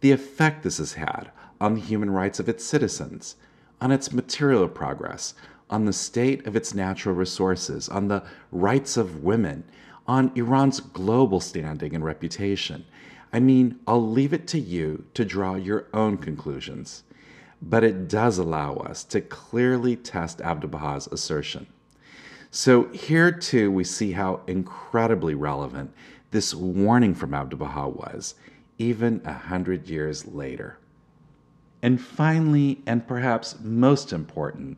the 0.00 0.12
effect 0.12 0.62
this 0.62 0.78
has 0.78 0.94
had 0.94 1.30
on 1.60 1.74
the 1.74 1.80
human 1.80 2.10
rights 2.10 2.40
of 2.40 2.48
its 2.48 2.64
citizens, 2.64 3.36
on 3.82 3.92
its 3.92 4.12
material 4.12 4.66
progress, 4.66 5.34
on 5.68 5.84
the 5.84 5.92
state 5.92 6.46
of 6.46 6.56
its 6.56 6.74
natural 6.74 7.14
resources, 7.14 7.88
on 7.90 8.08
the 8.08 8.22
rights 8.50 8.96
of 8.96 9.22
women, 9.22 9.62
on 10.06 10.32
Iran's 10.34 10.80
global 10.80 11.40
standing 11.40 11.94
and 11.94 12.02
reputation. 12.02 12.86
I 13.30 13.40
mean, 13.40 13.78
I'll 13.86 14.10
leave 14.10 14.32
it 14.32 14.46
to 14.48 14.58
you 14.58 15.04
to 15.12 15.24
draw 15.24 15.56
your 15.56 15.86
own 15.92 16.16
conclusions. 16.16 17.02
But 17.60 17.84
it 17.84 18.08
does 18.08 18.38
allow 18.38 18.76
us 18.76 19.04
to 19.04 19.20
clearly 19.20 19.96
test 19.96 20.40
Abdu'l 20.40 20.70
Baha's 20.70 21.08
assertion. 21.08 21.66
So 22.58 22.88
here 22.88 23.30
too, 23.30 23.70
we 23.70 23.84
see 23.84 24.10
how 24.10 24.40
incredibly 24.48 25.36
relevant 25.36 25.92
this 26.32 26.52
warning 26.52 27.14
from 27.14 27.32
Abdu'l 27.32 27.60
Baha 27.60 27.88
was, 27.88 28.34
even 28.78 29.22
a 29.24 29.32
hundred 29.32 29.88
years 29.88 30.26
later. 30.26 30.76
And 31.82 32.00
finally, 32.00 32.82
and 32.84 33.06
perhaps 33.06 33.60
most 33.62 34.12
important, 34.12 34.76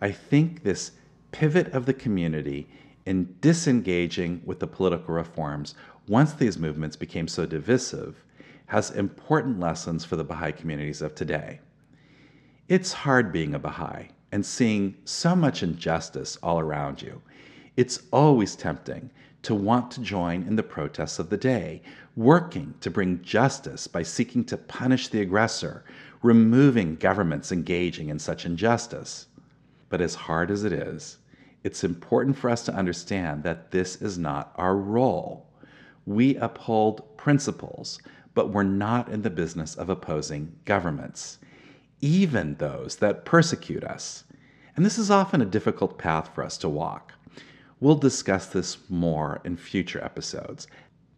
I 0.00 0.10
think 0.10 0.64
this 0.64 0.90
pivot 1.30 1.68
of 1.68 1.86
the 1.86 1.94
community 1.94 2.66
in 3.06 3.36
disengaging 3.40 4.42
with 4.44 4.58
the 4.58 4.66
political 4.66 5.14
reforms 5.14 5.76
once 6.08 6.32
these 6.32 6.58
movements 6.58 6.96
became 6.96 7.28
so 7.28 7.46
divisive 7.46 8.24
has 8.66 8.90
important 8.90 9.60
lessons 9.60 10.04
for 10.04 10.16
the 10.16 10.24
Baha'i 10.24 10.50
communities 10.50 11.00
of 11.00 11.14
today. 11.14 11.60
It's 12.66 12.92
hard 12.92 13.32
being 13.32 13.54
a 13.54 13.60
Baha'i 13.60 14.08
and 14.32 14.44
seeing 14.44 14.96
so 15.04 15.36
much 15.36 15.62
injustice 15.62 16.36
all 16.42 16.58
around 16.58 17.02
you, 17.02 17.20
it's 17.76 18.02
always 18.10 18.56
tempting 18.56 19.10
to 19.42 19.54
want 19.54 19.90
to 19.90 20.00
join 20.00 20.42
in 20.44 20.56
the 20.56 20.62
protests 20.62 21.18
of 21.18 21.28
the 21.28 21.36
day, 21.36 21.82
working 22.16 22.74
to 22.80 22.90
bring 22.90 23.22
justice 23.22 23.86
by 23.86 24.02
seeking 24.02 24.44
to 24.44 24.56
punish 24.56 25.08
the 25.08 25.20
aggressor, 25.20 25.84
removing 26.22 26.96
governments 26.96 27.52
engaging 27.52 28.08
in 28.08 28.18
such 28.18 28.46
injustice. 28.46 29.26
But 29.88 30.00
as 30.00 30.14
hard 30.14 30.50
as 30.50 30.64
it 30.64 30.72
is, 30.72 31.18
it's 31.64 31.84
important 31.84 32.36
for 32.36 32.48
us 32.50 32.64
to 32.64 32.74
understand 32.74 33.42
that 33.42 33.70
this 33.70 33.96
is 33.96 34.18
not 34.18 34.52
our 34.56 34.76
role. 34.76 35.46
We 36.06 36.36
uphold 36.36 37.16
principles, 37.16 38.00
but 38.34 38.50
we're 38.50 38.62
not 38.62 39.08
in 39.08 39.22
the 39.22 39.30
business 39.30 39.74
of 39.74 39.88
opposing 39.88 40.52
governments 40.64 41.38
even 42.02 42.56
those 42.56 42.96
that 42.96 43.24
persecute 43.24 43.84
us. 43.84 44.24
And 44.76 44.84
this 44.84 44.98
is 44.98 45.10
often 45.10 45.40
a 45.40 45.46
difficult 45.46 45.96
path 45.96 46.34
for 46.34 46.44
us 46.44 46.58
to 46.58 46.68
walk. 46.68 47.14
We'll 47.80 47.94
discuss 47.94 48.46
this 48.46 48.78
more 48.88 49.40
in 49.44 49.56
future 49.56 50.04
episodes, 50.04 50.66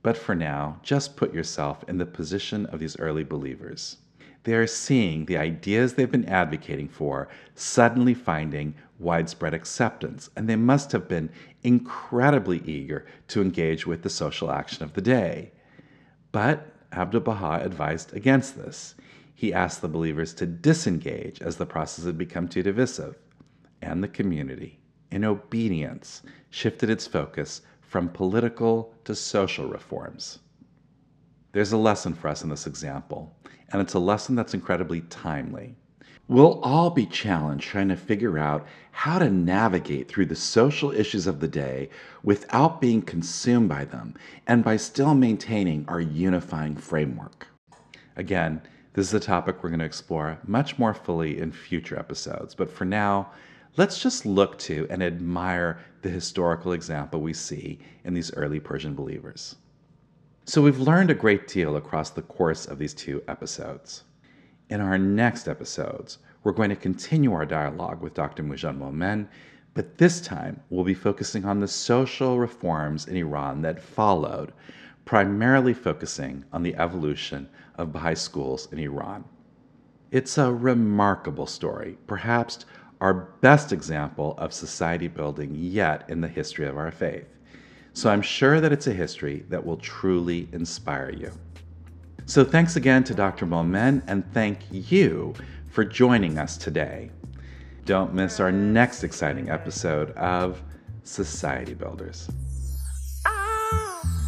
but 0.03 0.17
for 0.17 0.35
now, 0.35 0.79
just 0.83 1.17
put 1.17 1.35
yourself 1.35 1.85
in 1.89 1.99
the 1.99 2.07
position 2.07 2.67
of 2.67 2.79
these 2.79 2.99
early 2.99 3.25
believers. 3.25 3.97
They 4.45 4.55
are 4.55 4.67
seeing 4.67 5.25
the 5.25 5.39
ideas 5.39 5.95
they've 5.95 6.11
been 6.11 6.29
advocating 6.29 6.89
for 6.89 7.29
suddenly 7.55 8.13
finding 8.13 8.75
widespread 8.99 9.55
acceptance, 9.55 10.29
and 10.37 10.49
they 10.49 10.57
must 10.57 10.93
have 10.93 11.09
been 11.09 11.31
incredibly 11.63 12.59
eager 12.67 13.07
to 13.29 13.41
engage 13.41 13.87
with 13.87 14.03
the 14.03 14.11
social 14.11 14.51
action 14.51 14.85
of 14.85 14.93
the 14.93 15.01
day. 15.01 15.53
But 16.31 16.67
Abdu'l 16.93 17.25
Baha 17.25 17.65
advised 17.65 18.15
against 18.15 18.57
this 18.57 18.95
he 19.35 19.53
asked 19.53 19.83
the 19.83 19.89
believers 19.89 20.33
to 20.35 20.47
disengage 20.47 21.43
as 21.43 21.57
the 21.57 21.67
process 21.67 22.05
had 22.05 22.17
become 22.17 22.49
too 22.49 22.63
divisive. 22.63 23.17
And 23.83 24.03
the 24.03 24.09
community, 24.09 24.81
in 25.11 25.25
obedience, 25.25 26.23
shifted 26.51 26.89
its 26.89 27.07
focus 27.07 27.63
from 27.81 28.09
political 28.09 28.95
to 29.05 29.15
social 29.15 29.69
reforms. 29.69 30.39
There's 31.53 31.73
a 31.73 31.77
lesson 31.77 32.15
for 32.15 32.29
us 32.29 32.43
in 32.43 32.49
this 32.49 32.67
example, 32.67 33.37
and 33.71 33.81
it's 33.83 33.95
a 33.95 33.99
lesson 33.99 34.35
that's 34.35 34.55
incredibly 34.55 35.03
timely. 35.03 35.77
We'll 36.27 36.61
all 36.63 36.89
be 36.89 37.05
challenged 37.05 37.69
trying 37.69 37.91
to 37.91 37.97
figure 37.97 38.39
out 38.39 38.67
how 38.93 39.19
to 39.19 39.31
navigate 39.31 40.09
through 40.09 40.27
the 40.27 40.37
social 40.37 40.91
issues 40.91 41.27
of 41.27 41.41
the 41.41 41.49
day 41.49 41.91
without 42.23 42.81
being 42.81 43.03
consumed 43.03 43.69
by 43.69 43.85
them 43.85 44.15
and 44.47 44.65
by 44.65 44.79
still 44.79 45.15
maintaining 45.15 45.85
our 45.87 46.01
unifying 46.01 46.77
framework. 46.77 47.47
Again, 48.17 48.63
this 48.95 49.09
is 49.09 49.15
a 49.15 49.21
topic 49.21 49.63
we're 49.63 49.71
going 49.71 49.81
to 49.81 49.85
explore 49.85 50.39
much 50.47 50.79
more 50.79 50.95
fully 50.95 51.41
in 51.41 51.51
future 51.51 51.99
episodes, 51.99 52.55
but 52.55 52.71
for 52.71 52.85
now, 52.85 53.29
let's 53.77 54.01
just 54.01 54.25
look 54.25 54.57
to 54.59 54.87
and 54.89 55.03
admire 55.03 55.81
the 56.03 56.09
historical 56.09 56.73
example 56.73 57.21
we 57.21 57.33
see 57.33 57.81
in 58.05 58.15
these 58.15 58.33
early 58.35 58.61
Persian 58.61 58.95
believers. 58.95 59.57
So, 60.45 60.63
we've 60.63 60.79
learned 60.79 61.11
a 61.11 61.15
great 61.15 61.49
deal 61.49 61.75
across 61.75 62.11
the 62.11 62.23
course 62.23 62.67
of 62.67 62.79
these 62.79 62.95
two 62.95 63.21
episodes. 63.27 64.05
In 64.71 64.81
our 64.81 64.97
next 64.97 65.49
episodes, 65.49 66.19
we're 66.45 66.53
going 66.53 66.71
to 66.71 66.77
continue 66.77 67.33
our 67.33 67.47
dialogue 67.47 68.01
with 68.01 68.15
Dr. 68.15 68.45
Moojan 68.45 68.79
Momen, 68.79 69.27
but 69.75 69.99
this 69.99 70.21
time 70.21 70.61
we'll 70.71 70.85
be 70.85 70.95
focusing 70.95 71.45
on 71.45 71.59
the 71.59 71.67
social 71.67 72.39
reforms 72.39 73.09
in 73.09 73.17
Iran 73.17 73.63
that 73.63 73.83
followed, 73.83 74.53
primarily 75.05 75.75
focusing 75.75 76.45
on 76.53 76.63
the 76.63 76.75
evolution 76.77 77.49
of 77.77 77.93
Baha'i 77.93 78.15
schools 78.15 78.69
in 78.73 78.79
Iran. 78.79 79.25
It's 80.11 80.39
a 80.39 80.53
remarkable 80.53 81.47
story, 81.47 81.99
perhaps 82.07 82.65
our 83.01 83.15
best 83.41 83.73
example 83.73 84.35
of 84.39 84.53
society 84.53 85.09
building 85.09 85.55
yet 85.55 86.09
in 86.09 86.21
the 86.21 86.29
history 86.29 86.67
of 86.67 86.79
our 86.79 86.91
faith. 86.91 87.27
So 87.93 88.11
I'm 88.11 88.23
sure 88.23 88.61
that 88.61 88.73
it's 88.73 88.87
a 88.87 88.93
history 88.93 89.45
that 89.49 89.65
will 89.65 89.77
truly 89.77 90.49
inspire 90.53 91.11
you. 91.11 91.33
So 92.27 92.45
thanks 92.45 92.77
again 92.77 93.05
to 93.05 93.15
Dr. 93.15 93.47
Momen, 93.47 94.03
and 94.07 94.25
thank 94.33 94.61
you 94.71 95.35
for 95.69 95.85
joining 95.85 96.39
us 96.39 96.57
today. 96.57 97.11
Don't 97.85 98.15
miss 98.15 98.41
our 98.41 98.51
next 98.51 99.05
exciting 99.05 99.51
episode 99.51 100.13
of 100.13 100.63
Society 101.03 101.75
Builders. 101.75 102.31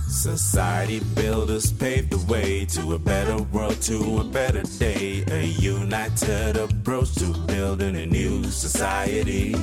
Society 0.08 1.00
builders 1.14 1.72
paved 1.72 2.10
the 2.10 2.32
way 2.32 2.64
to 2.64 2.94
a 2.94 2.98
better 2.98 3.42
world, 3.52 3.80
to 3.82 4.18
a 4.18 4.24
better 4.24 4.62
day. 4.78 5.24
A 5.30 5.46
united 5.46 6.56
approach 6.56 7.14
to 7.16 7.32
building 7.46 7.96
a 7.96 8.06
new 8.06 8.44
society. 8.44 9.54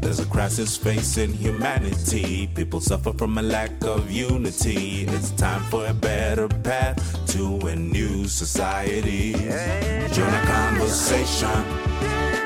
There's 0.00 0.18
a 0.18 0.26
crisis 0.26 0.76
facing 0.76 1.32
humanity. 1.32 2.48
People 2.54 2.80
suffer 2.80 3.12
from 3.12 3.36
a 3.38 3.42
lack 3.42 3.84
of 3.84 4.10
unity. 4.10 5.04
It's 5.08 5.30
time 5.32 5.62
for 5.64 5.86
a 5.86 5.94
better 5.94 6.48
path 6.48 6.98
to 7.28 7.58
a 7.66 7.76
new 7.76 8.26
society. 8.28 9.32
Join 9.32 10.32
a 10.32 10.42
conversation 10.46 11.64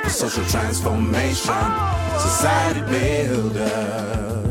for 0.02 0.10
social 0.10 0.44
transformation. 0.46 1.64
Society 2.18 2.80
builders. 2.90 4.49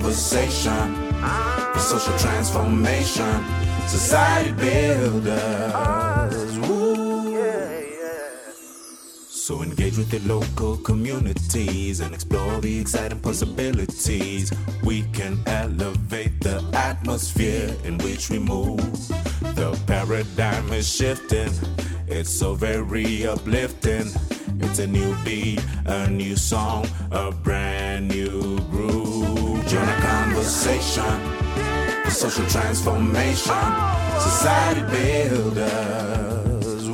Conversation 0.00 0.94
for 1.74 1.78
social 1.78 2.16
transformation. 2.18 3.44
Society 3.86 4.52
builders. 4.52 6.58
Woo. 6.60 7.10
So 9.28 9.62
engage 9.62 9.98
with 9.98 10.12
your 10.12 10.38
local 10.38 10.76
communities 10.78 12.00
and 12.00 12.14
explore 12.14 12.60
the 12.60 12.80
exciting 12.80 13.20
possibilities. 13.20 14.52
We 14.84 15.02
can 15.12 15.38
elevate 15.46 16.40
the 16.40 16.64
atmosphere 16.72 17.74
in 17.84 17.98
which 17.98 18.30
we 18.30 18.38
move. 18.38 18.80
The 19.54 19.78
paradigm 19.86 20.72
is 20.72 20.88
shifting. 20.88 21.50
It's 22.06 22.30
so 22.30 22.54
very 22.54 23.26
uplifting. 23.26 24.06
It's 24.60 24.78
a 24.78 24.86
new 24.86 25.14
beat, 25.24 25.62
a 25.84 26.08
new 26.08 26.36
song, 26.36 26.86
a 27.10 27.32
brand 27.32 28.08
new 28.08 28.60
groove. 28.70 29.49
Join 29.70 29.88
a 29.88 30.00
conversation 30.00 31.04
for 32.02 32.10
social 32.10 32.44
transformation. 32.46 33.54
Society 34.18 34.80
builders. 34.90 36.88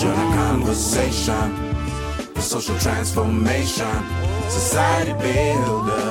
Join 0.00 0.12
a 0.12 0.36
conversation 0.36 1.74
for 2.32 2.40
social 2.40 2.78
transformation. 2.78 4.04
Society 4.48 5.12
builders. 5.14 6.10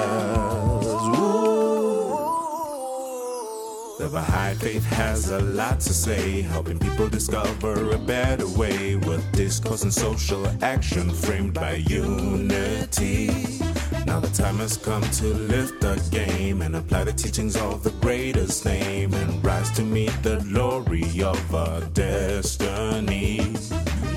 The 3.97 4.09
Baha'i 4.11 4.55
faith 4.55 4.83
has 4.87 5.31
a 5.31 5.39
lot 5.39 5.79
to 5.79 5.93
say, 5.93 6.41
helping 6.41 6.79
people 6.79 7.07
discover 7.07 7.91
a 7.91 7.97
better 7.97 8.47
way 8.57 8.97
with 8.97 9.23
discourse 9.31 9.83
and 9.83 9.93
social 9.93 10.45
action 10.61 11.13
framed 11.13 11.53
by 11.53 11.75
unity. 11.75 13.68
Now 14.05 14.19
the 14.19 14.29
time 14.33 14.57
has 14.57 14.77
come 14.77 15.01
to 15.01 15.25
lift 15.25 15.81
the 15.81 15.95
game 16.11 16.61
and 16.61 16.75
apply 16.75 17.03
the 17.05 17.13
teachings 17.13 17.55
of 17.55 17.83
the 17.83 17.91
greatest 18.01 18.65
name 18.65 19.13
and 19.13 19.43
rise 19.43 19.71
to 19.71 19.83
meet 19.83 20.11
the 20.23 20.37
glory 20.37 21.21
of 21.21 21.55
our 21.55 21.81
destiny. 21.93 23.37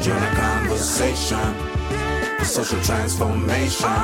Join 0.03 0.23
a 0.23 0.35
conversation 0.35 1.55
for 2.39 2.45
social 2.45 2.81
transformation. 2.81 3.99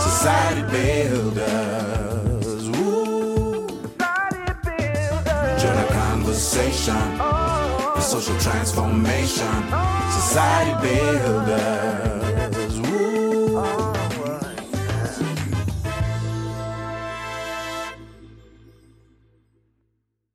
Society 0.00 0.62
builders. 0.70 2.68
Join 5.62 5.76
a 5.76 5.88
conversation 5.90 7.18
for 7.94 8.00
social 8.00 8.38
transformation. 8.38 9.62
Society 10.10 10.74
builders. 10.82 12.17